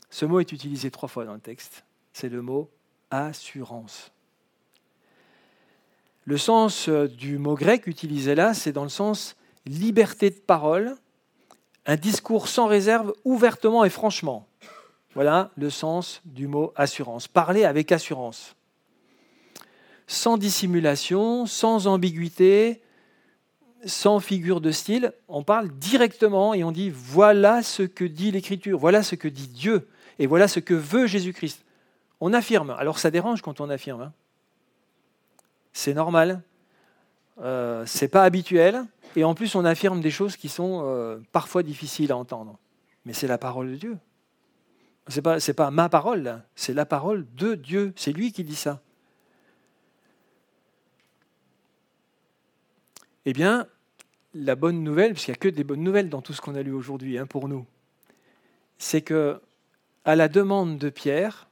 Ce 0.09 0.25
mot 0.25 0.39
est 0.39 0.53
utilisé 0.53 0.91
trois 0.91 1.09
fois 1.09 1.25
dans 1.25 1.35
le 1.35 1.41
texte. 1.41 1.85
C'est 2.13 2.29
le 2.29 2.41
mot 2.41 2.71
assurance. 3.11 4.13
Le 6.25 6.39
sens 6.39 6.89
euh, 6.89 7.07
du 7.07 7.39
mot 7.39 7.55
grec 7.55 7.87
utilisé 7.87 8.35
là, 8.35 8.55
c'est 8.55 8.73
dans 8.73 8.83
le 8.83 8.89
sens 8.89 9.37
liberté 9.67 10.31
de 10.31 10.39
parole, 10.39 10.97
un 11.87 11.97
discours 11.97 12.49
sans 12.49 12.67
réserve, 12.67 13.13
ouvertement 13.25 13.85
et 13.85 13.91
franchement. 13.91 14.47
Voilà 15.15 15.51
le 15.57 15.71
sens 15.71 16.23
du 16.25 16.47
mot 16.47 16.73
assurance. 16.77 17.29
Parler 17.29 17.65
avec 17.65 17.93
assurance 17.93 18.57
sans 20.07 20.37
dissimulation, 20.37 21.47
sans 21.47 21.87
ambiguïté, 21.87 22.81
sans 23.85 24.21
figure 24.21 24.61
de 24.61 24.71
style. 24.71 25.13
On 25.29 25.43
parle 25.43 25.71
directement 25.79 26.55
et 26.55 26.65
on 26.65 26.73
dit 26.73 26.91
voilà 26.91 27.63
ce 27.63 27.83
que 27.83 28.05
dit 28.05 28.31
l'Écriture, 28.31 28.79
voilà 28.79 29.03
ce 29.03 29.15
que 29.15 29.29
dit 29.29 29.49
Dieu 29.49 29.89
et 30.19 30.27
voilà 30.27 30.49
ce 30.49 30.61
que 30.61 30.75
veut 30.75 31.07
Jésus-Christ. 31.07 31.65
On 32.21 32.33
affirme. 32.33 32.71
Alors 32.79 32.99
ça 32.99 33.11
dérange 33.11 33.43
quand 33.43 33.61
on 33.61 33.71
affirme. 33.71 34.03
Hein. 34.03 34.13
C'est 35.75 35.93
normal. 35.93 36.41
Euh, 37.43 37.85
c'est 37.85 38.09
pas 38.09 38.23
habituel. 38.23 38.85
Et 39.17 39.25
en 39.25 39.35
plus, 39.35 39.55
on 39.55 39.65
affirme 39.67 40.01
des 40.01 40.11
choses 40.11 40.37
qui 40.37 40.49
sont 40.49 40.83
euh, 40.85 41.19
parfois 41.33 41.63
difficiles 41.63 42.13
à 42.13 42.17
entendre. 42.17 42.59
Mais 43.05 43.13
c'est 43.13 43.27
la 43.27 43.37
parole 43.37 43.73
de 43.73 43.77
Dieu. 43.77 43.99
Ce 45.09 45.17
n'est 45.17 45.23
pas, 45.23 45.39
pas 45.55 45.71
ma 45.71 45.91
parole, 45.91 46.43
c'est 46.55 46.73
la 46.73 46.87
parole 46.87 47.27
de 47.35 47.55
Dieu. 47.55 47.93
C'est 47.97 48.13
lui 48.13 48.33
qui 48.33 48.43
dit 48.43 48.55
ça. 48.55 48.81
Eh 53.27 53.35
bien, 53.35 53.67
la 54.33 54.55
bonne 54.55 54.83
nouvelle, 54.83 55.13
puisqu'il 55.13 55.33
n'y 55.33 55.37
a 55.37 55.41
que 55.41 55.49
des 55.49 55.65
bonnes 55.65 55.83
nouvelles 55.83 56.09
dans 56.09 56.23
tout 56.23 56.33
ce 56.33 56.41
qu'on 56.41 56.55
a 56.55 56.63
lu 56.63 56.73
aujourd'hui 56.73 57.19
hein, 57.19 57.27
pour 57.27 57.49
nous, 57.49 57.67
c'est 58.79 59.03
que 59.03 59.41
à 60.05 60.17
la 60.17 60.29
demande 60.29 60.79
de 60.79 60.89
Pierre, 60.89 61.49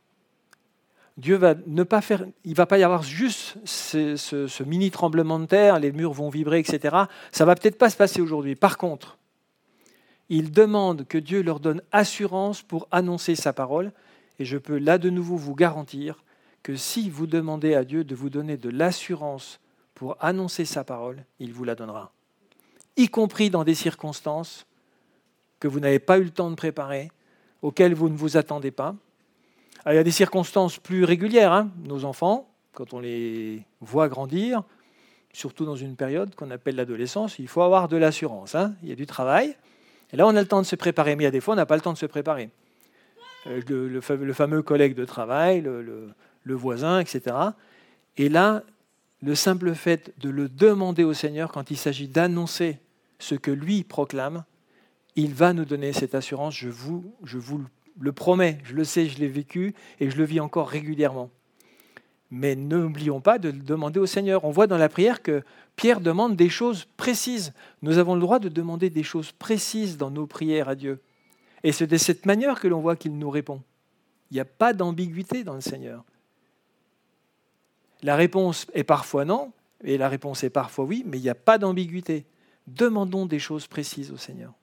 Dieu 1.18 1.36
va 1.36 1.54
ne 1.66 1.82
pas 1.82 2.00
faire, 2.00 2.24
il 2.44 2.54
va 2.54 2.66
pas 2.66 2.78
y 2.78 2.82
avoir 2.82 3.02
juste 3.02 3.56
ce, 3.64 4.62
mini 4.62 4.90
tremblement 4.90 5.38
de 5.38 5.46
terre, 5.46 5.78
les 5.78 5.92
murs 5.92 6.12
vont 6.12 6.30
vibrer, 6.30 6.58
etc. 6.58 6.96
Ça 7.32 7.44
va 7.44 7.54
peut-être 7.54 7.78
pas 7.78 7.90
se 7.90 7.96
passer 7.96 8.20
aujourd'hui. 8.20 8.54
Par 8.54 8.78
contre, 8.78 9.18
il 10.30 10.50
demande 10.50 11.06
que 11.06 11.18
Dieu 11.18 11.42
leur 11.42 11.60
donne 11.60 11.82
assurance 11.92 12.62
pour 12.62 12.88
annoncer 12.90 13.34
sa 13.34 13.52
parole, 13.52 13.92
et 14.38 14.44
je 14.44 14.56
peux 14.56 14.78
là 14.78 14.96
de 14.96 15.10
nouveau 15.10 15.36
vous 15.36 15.54
garantir 15.54 16.24
que 16.62 16.76
si 16.76 17.10
vous 17.10 17.26
demandez 17.26 17.74
à 17.74 17.84
Dieu 17.84 18.04
de 18.04 18.14
vous 18.14 18.30
donner 18.30 18.56
de 18.56 18.70
l'assurance 18.70 19.60
pour 19.94 20.16
annoncer 20.20 20.64
sa 20.64 20.84
parole, 20.84 21.24
il 21.38 21.52
vous 21.52 21.64
la 21.64 21.74
donnera. 21.74 22.12
Y 22.96 23.08
compris 23.08 23.50
dans 23.50 23.64
des 23.64 23.74
circonstances 23.74 24.66
que 25.60 25.68
vous 25.68 25.80
n'avez 25.80 25.98
pas 25.98 26.18
eu 26.18 26.24
le 26.24 26.30
temps 26.30 26.50
de 26.50 26.56
préparer, 26.56 27.10
auxquelles 27.60 27.94
vous 27.94 28.08
ne 28.08 28.16
vous 28.16 28.36
attendez 28.36 28.70
pas. 28.70 28.96
Il 29.86 29.94
y 29.94 29.98
a 29.98 30.04
des 30.04 30.10
circonstances 30.10 30.78
plus 30.78 31.04
régulières. 31.04 31.52
Hein. 31.52 31.70
Nos 31.84 32.04
enfants, 32.04 32.48
quand 32.72 32.94
on 32.94 33.00
les 33.00 33.62
voit 33.80 34.08
grandir, 34.08 34.62
surtout 35.32 35.64
dans 35.64 35.76
une 35.76 35.96
période 35.96 36.34
qu'on 36.34 36.50
appelle 36.50 36.76
l'adolescence, 36.76 37.38
il 37.38 37.48
faut 37.48 37.62
avoir 37.62 37.88
de 37.88 37.96
l'assurance. 37.96 38.54
Hein. 38.54 38.74
Il 38.82 38.88
y 38.88 38.92
a 38.92 38.96
du 38.96 39.06
travail. 39.06 39.56
Et 40.12 40.16
là, 40.16 40.26
on 40.26 40.36
a 40.36 40.40
le 40.40 40.46
temps 40.46 40.60
de 40.60 40.66
se 40.66 40.76
préparer, 40.76 41.16
mais 41.16 41.24
il 41.24 41.26
y 41.26 41.28
a 41.28 41.32
des 41.32 41.40
fois, 41.40 41.54
on 41.54 41.56
n'a 41.56 41.66
pas 41.66 41.76
le 41.76 41.80
temps 41.80 41.92
de 41.92 41.98
se 41.98 42.06
préparer. 42.06 42.50
Euh, 43.46 43.60
le, 43.68 44.32
fameux 44.32 44.62
collègue 44.62 44.94
de 44.94 45.04
travail, 45.04 45.62
le 45.62 46.54
voisin, 46.54 47.00
etc. 47.00 47.34
Et 48.16 48.28
là, 48.28 48.62
le 49.22 49.34
simple 49.34 49.74
fait 49.74 50.12
de 50.18 50.28
le 50.28 50.48
demander 50.48 51.04
au 51.04 51.14
Seigneur 51.14 51.52
quand 51.52 51.70
il 51.70 51.76
s'agit 51.76 52.08
d'annoncer 52.08 52.78
ce 53.18 53.34
que 53.34 53.50
lui 53.50 53.84
proclame, 53.84 54.44
il 55.14 55.32
va 55.34 55.52
nous 55.52 55.64
donner 55.64 55.92
cette 55.92 56.14
assurance, 56.14 56.54
je 56.54 56.68
vous, 56.68 57.14
je 57.22 57.38
vous 57.38 57.58
le 57.58 57.66
promets, 58.12 58.58
je 58.64 58.74
le 58.74 58.84
sais, 58.84 59.06
je 59.06 59.18
l'ai 59.18 59.28
vécu 59.28 59.74
et 60.00 60.10
je 60.10 60.16
le 60.16 60.24
vis 60.24 60.40
encore 60.40 60.68
régulièrement. 60.68 61.30
Mais 62.30 62.56
n'oublions 62.56 63.20
pas 63.20 63.38
de 63.38 63.50
le 63.50 63.58
demander 63.58 64.00
au 64.00 64.06
Seigneur. 64.06 64.44
On 64.44 64.50
voit 64.50 64.66
dans 64.66 64.78
la 64.78 64.88
prière 64.88 65.22
que 65.22 65.42
Pierre 65.76 66.00
demande 66.00 66.34
des 66.34 66.48
choses 66.48 66.86
précises. 66.96 67.52
Nous 67.82 67.98
avons 67.98 68.14
le 68.14 68.22
droit 68.22 68.38
de 68.38 68.48
demander 68.48 68.88
des 68.88 69.02
choses 69.02 69.32
précises 69.32 69.98
dans 69.98 70.10
nos 70.10 70.26
prières 70.26 70.68
à 70.70 70.74
Dieu. 70.74 71.02
Et 71.62 71.72
c'est 71.72 71.86
de 71.86 71.96
cette 71.98 72.24
manière 72.24 72.58
que 72.58 72.68
l'on 72.68 72.80
voit 72.80 72.96
qu'il 72.96 73.18
nous 73.18 73.30
répond. 73.30 73.62
Il 74.30 74.34
n'y 74.34 74.40
a 74.40 74.46
pas 74.46 74.72
d'ambiguïté 74.72 75.44
dans 75.44 75.54
le 75.54 75.60
Seigneur. 75.60 76.04
La 78.02 78.16
réponse 78.16 78.66
est 78.72 78.82
parfois 78.82 79.24
non, 79.26 79.52
et 79.84 79.98
la 79.98 80.08
réponse 80.08 80.42
est 80.42 80.50
parfois 80.50 80.86
oui, 80.86 81.04
mais 81.06 81.18
il 81.18 81.22
n'y 81.22 81.28
a 81.28 81.34
pas 81.34 81.58
d'ambiguïté. 81.58 82.24
Demandons 82.66 83.26
des 83.26 83.38
choses 83.38 83.66
précises 83.66 84.10
au 84.10 84.16
Seigneur. 84.16 84.54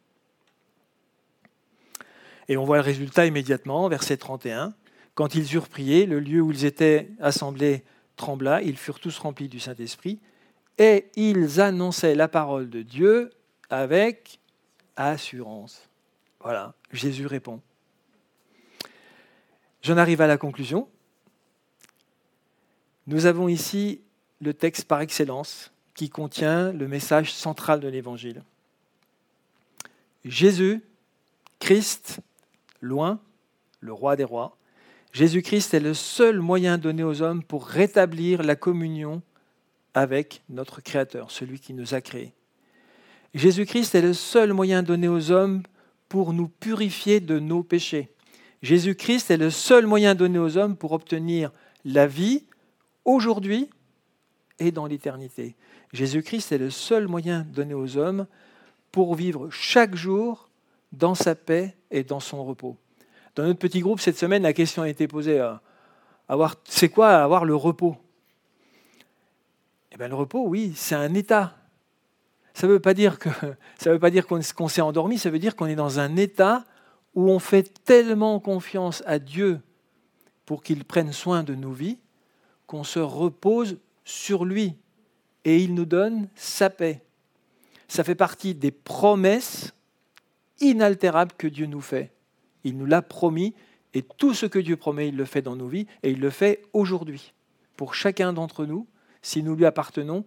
Et 2.49 2.57
on 2.57 2.65
voit 2.65 2.77
le 2.77 2.83
résultat 2.83 3.27
immédiatement, 3.27 3.87
verset 3.87 4.17
31. 4.17 4.73
Quand 5.13 5.35
ils 5.35 5.53
eurent 5.53 5.69
prié, 5.69 6.07
le 6.07 6.19
lieu 6.19 6.41
où 6.41 6.51
ils 6.51 6.65
étaient 6.65 7.09
assemblés 7.21 7.83
trembla, 8.15 8.61
ils 8.63 8.75
furent 8.75 8.99
tous 8.99 9.17
remplis 9.19 9.47
du 9.47 9.59
Saint-Esprit, 9.59 10.19
et 10.79 11.05
ils 11.15 11.61
annonçaient 11.61 12.15
la 12.15 12.27
parole 12.27 12.69
de 12.69 12.81
Dieu 12.81 13.29
avec 13.69 14.39
assurance. 14.95 15.87
Voilà, 16.41 16.73
Jésus 16.91 17.27
répond. 17.27 17.61
J'en 19.83 19.97
arrive 19.97 20.21
à 20.21 20.27
la 20.27 20.37
conclusion. 20.37 20.89
Nous 23.07 23.25
avons 23.25 23.47
ici 23.47 24.01
le 24.41 24.53
texte 24.53 24.85
par 24.85 25.01
excellence 25.01 25.71
qui 25.93 26.09
contient 26.09 26.71
le 26.71 26.87
message 26.87 27.31
central 27.31 27.79
de 27.79 27.87
l'Évangile. 27.87 28.41
Jésus, 30.25 30.81
Christ, 31.59 32.21
loin, 32.81 33.19
le 33.79 33.93
roi 33.93 34.15
des 34.15 34.23
rois, 34.23 34.57
Jésus-Christ 35.11 35.73
est 35.73 35.79
le 35.79 35.93
seul 35.93 36.39
moyen 36.39 36.77
donné 36.77 37.03
aux 37.03 37.21
hommes 37.21 37.43
pour 37.43 37.65
rétablir 37.65 38.43
la 38.43 38.55
communion 38.55 39.21
avec 39.93 40.43
notre 40.49 40.81
Créateur, 40.81 41.31
celui 41.31 41.59
qui 41.59 41.73
nous 41.73 41.95
a 41.95 42.01
créés. 42.01 42.33
Jésus-Christ 43.33 43.95
est 43.95 44.01
le 44.01 44.13
seul 44.13 44.53
moyen 44.53 44.83
donné 44.83 45.07
aux 45.07 45.31
hommes 45.31 45.63
pour 46.09 46.33
nous 46.33 46.47
purifier 46.47 47.19
de 47.19 47.39
nos 47.39 47.63
péchés. 47.63 48.09
Jésus-Christ 48.61 49.31
est 49.31 49.37
le 49.37 49.49
seul 49.49 49.85
moyen 49.85 50.15
donné 50.15 50.37
aux 50.37 50.57
hommes 50.57 50.75
pour 50.75 50.91
obtenir 50.91 51.51
la 51.85 52.07
vie 52.07 52.45
aujourd'hui 53.05 53.69
et 54.59 54.71
dans 54.71 54.85
l'éternité. 54.85 55.55
Jésus-Christ 55.93 56.51
est 56.51 56.57
le 56.57 56.69
seul 56.69 57.07
moyen 57.07 57.45
donné 57.51 57.73
aux 57.73 57.97
hommes 57.97 58.27
pour 58.91 59.15
vivre 59.15 59.49
chaque 59.49 59.95
jour 59.95 60.48
dans 60.91 61.15
sa 61.15 61.35
paix 61.35 61.75
et 61.91 62.03
dans 62.03 62.19
son 62.19 62.43
repos. 62.43 62.77
Dans 63.35 63.43
notre 63.43 63.59
petit 63.59 63.79
groupe, 63.79 63.99
cette 63.99 64.17
semaine, 64.17 64.43
la 64.43 64.53
question 64.53 64.81
a 64.81 64.89
été 64.89 65.07
posée 65.07 65.39
à 65.39 65.61
avoir, 66.27 66.55
c'est 66.65 66.89
quoi 66.89 67.23
avoir 67.23 67.45
le 67.45 67.55
repos? 67.55 67.95
Eh 69.91 69.97
bien, 69.97 70.07
le 70.07 70.15
repos, 70.15 70.45
oui, 70.45 70.73
c'est 70.75 70.95
un 70.95 71.13
état. 71.13 71.55
Ça 72.53 72.67
ne 72.67 72.73
veut 72.73 72.79
pas 72.79 72.93
dire 72.93 73.17
qu'on 74.27 74.67
s'est 74.67 74.81
endormi, 74.81 75.17
ça 75.17 75.29
veut 75.29 75.39
dire 75.39 75.55
qu'on 75.55 75.67
est 75.67 75.75
dans 75.75 75.99
un 75.99 76.15
état 76.15 76.65
où 77.15 77.29
on 77.29 77.39
fait 77.39 77.83
tellement 77.83 78.39
confiance 78.39 79.03
à 79.05 79.19
Dieu 79.19 79.61
pour 80.45 80.63
qu'il 80.63 80.83
prenne 80.85 81.13
soin 81.13 81.43
de 81.43 81.55
nos 81.55 81.71
vies 81.71 81.97
qu'on 82.69 82.83
se 82.83 82.99
repose 82.99 83.77
sur 84.03 84.45
lui 84.45 84.75
et 85.43 85.57
il 85.57 85.73
nous 85.73 85.85
donne 85.85 86.27
sa 86.35 86.69
paix. 86.69 87.01
Ça 87.87 88.03
fait 88.03 88.15
partie 88.15 88.53
des 88.53 88.69
promesses 88.69 89.73
inaltérables 90.61 91.33
que 91.37 91.47
Dieu 91.47 91.65
nous 91.65 91.81
fait. 91.81 92.11
Il 92.63 92.77
nous 92.77 92.85
l'a 92.85 93.01
promis 93.01 93.53
et 93.93 94.03
tout 94.03 94.33
ce 94.33 94.45
que 94.45 94.59
Dieu 94.59 94.77
promet, 94.77 95.07
il 95.09 95.17
le 95.17 95.25
fait 95.25 95.41
dans 95.41 95.55
nos 95.55 95.67
vies 95.67 95.87
et 96.03 96.11
il 96.11 96.19
le 96.19 96.29
fait 96.29 96.63
aujourd'hui. 96.73 97.33
Pour 97.75 97.95
chacun 97.95 98.33
d'entre 98.33 98.65
nous, 98.65 98.87
si 99.21 99.41
nous 99.41 99.55
lui 99.55 99.65
appartenons, 99.65 100.25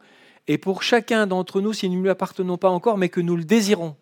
et 0.48 0.58
pour 0.58 0.82
chacun 0.82 1.26
d'entre 1.26 1.60
nous, 1.60 1.72
si 1.72 1.88
nous 1.88 1.98
ne 1.98 2.02
lui 2.02 2.10
appartenons 2.10 2.58
pas 2.58 2.70
encore, 2.70 2.98
mais 2.98 3.08
que 3.08 3.20
nous 3.20 3.36
le 3.36 3.44
désirons, 3.44 3.96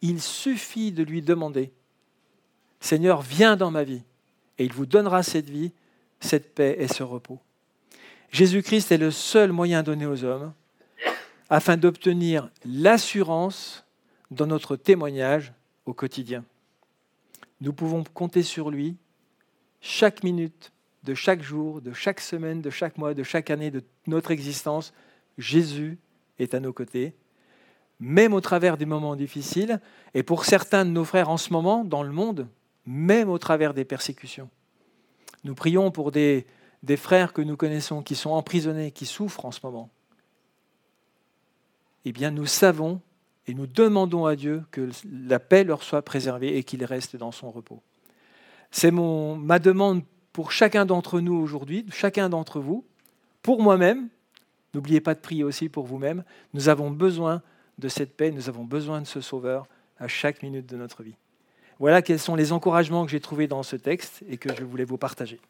il 0.00 0.20
suffit 0.20 0.90
de 0.90 1.02
lui 1.02 1.20
demander, 1.20 1.72
Seigneur, 2.80 3.22
viens 3.22 3.56
dans 3.56 3.70
ma 3.70 3.84
vie, 3.84 4.02
et 4.58 4.64
il 4.64 4.72
vous 4.72 4.86
donnera 4.86 5.22
cette 5.22 5.50
vie, 5.50 5.72
cette 6.20 6.54
paix 6.54 6.76
et 6.78 6.88
ce 6.88 7.02
repos. 7.02 7.40
Jésus-Christ 8.30 8.90
est 8.90 8.98
le 8.98 9.10
seul 9.10 9.52
moyen 9.52 9.82
donné 9.82 10.06
aux 10.06 10.24
hommes 10.24 10.52
afin 11.50 11.76
d'obtenir 11.76 12.48
l'assurance 12.64 13.84
dans 14.30 14.46
notre 14.46 14.76
témoignage 14.76 15.52
au 15.86 15.94
quotidien. 15.94 16.44
Nous 17.60 17.72
pouvons 17.72 18.04
compter 18.04 18.42
sur 18.42 18.70
lui 18.70 18.96
chaque 19.80 20.22
minute 20.22 20.72
de 21.04 21.14
chaque 21.14 21.42
jour, 21.42 21.80
de 21.80 21.92
chaque 21.92 22.20
semaine, 22.20 22.60
de 22.60 22.70
chaque 22.70 22.96
mois, 22.98 23.14
de 23.14 23.22
chaque 23.22 23.50
année 23.50 23.70
de 23.70 23.82
notre 24.06 24.30
existence. 24.30 24.92
Jésus 25.38 25.98
est 26.38 26.54
à 26.54 26.60
nos 26.60 26.72
côtés, 26.72 27.14
même 27.98 28.34
au 28.34 28.40
travers 28.40 28.76
des 28.76 28.86
moments 28.86 29.16
difficiles, 29.16 29.80
et 30.14 30.22
pour 30.22 30.44
certains 30.44 30.84
de 30.84 30.90
nos 30.90 31.04
frères 31.04 31.28
en 31.28 31.36
ce 31.36 31.52
moment 31.52 31.84
dans 31.84 32.02
le 32.02 32.12
monde, 32.12 32.48
même 32.86 33.28
au 33.28 33.38
travers 33.38 33.74
des 33.74 33.84
persécutions. 33.84 34.48
Nous 35.44 35.54
prions 35.54 35.90
pour 35.90 36.12
des, 36.12 36.46
des 36.82 36.96
frères 36.96 37.32
que 37.32 37.42
nous 37.42 37.56
connaissons 37.56 38.02
qui 38.02 38.14
sont 38.14 38.30
emprisonnés, 38.30 38.92
qui 38.92 39.06
souffrent 39.06 39.44
en 39.44 39.50
ce 39.52 39.60
moment, 39.62 39.90
eh 42.04 42.12
bien 42.12 42.30
nous 42.30 42.46
savons 42.46 43.00
et 43.46 43.54
nous 43.54 43.66
demandons 43.66 44.26
à 44.26 44.36
Dieu 44.36 44.62
que 44.70 44.88
la 45.10 45.40
paix 45.40 45.64
leur 45.64 45.82
soit 45.82 46.02
préservée 46.02 46.56
et 46.56 46.64
qu'ils 46.64 46.84
restent 46.84 47.16
dans 47.16 47.32
son 47.32 47.50
repos. 47.50 47.82
C'est 48.70 48.90
ma 48.90 49.58
demande 49.58 50.02
pour 50.32 50.52
chacun 50.52 50.86
d'entre 50.86 51.20
nous 51.20 51.34
aujourd'hui, 51.34 51.86
chacun 51.92 52.28
d'entre 52.28 52.60
vous, 52.60 52.86
pour 53.42 53.62
moi-même. 53.62 54.08
N'oubliez 54.74 55.00
pas 55.00 55.14
de 55.14 55.20
prier 55.20 55.44
aussi 55.44 55.68
pour 55.68 55.84
vous-même. 55.84 56.24
Nous 56.54 56.68
avons 56.68 56.90
besoin 56.90 57.42
de 57.78 57.88
cette 57.88 58.16
paix, 58.16 58.30
nous 58.30 58.48
avons 58.48 58.64
besoin 58.64 59.00
de 59.00 59.06
ce 59.06 59.20
Sauveur 59.20 59.66
à 59.98 60.08
chaque 60.08 60.42
minute 60.42 60.66
de 60.66 60.76
notre 60.76 61.02
vie. 61.02 61.16
Voilà 61.78 62.00
quels 62.00 62.18
sont 62.18 62.34
les 62.34 62.52
encouragements 62.52 63.04
que 63.04 63.10
j'ai 63.10 63.20
trouvés 63.20 63.48
dans 63.48 63.62
ce 63.62 63.76
texte 63.76 64.22
et 64.28 64.38
que 64.38 64.54
je 64.54 64.64
voulais 64.64 64.84
vous 64.84 64.98
partager. 64.98 65.40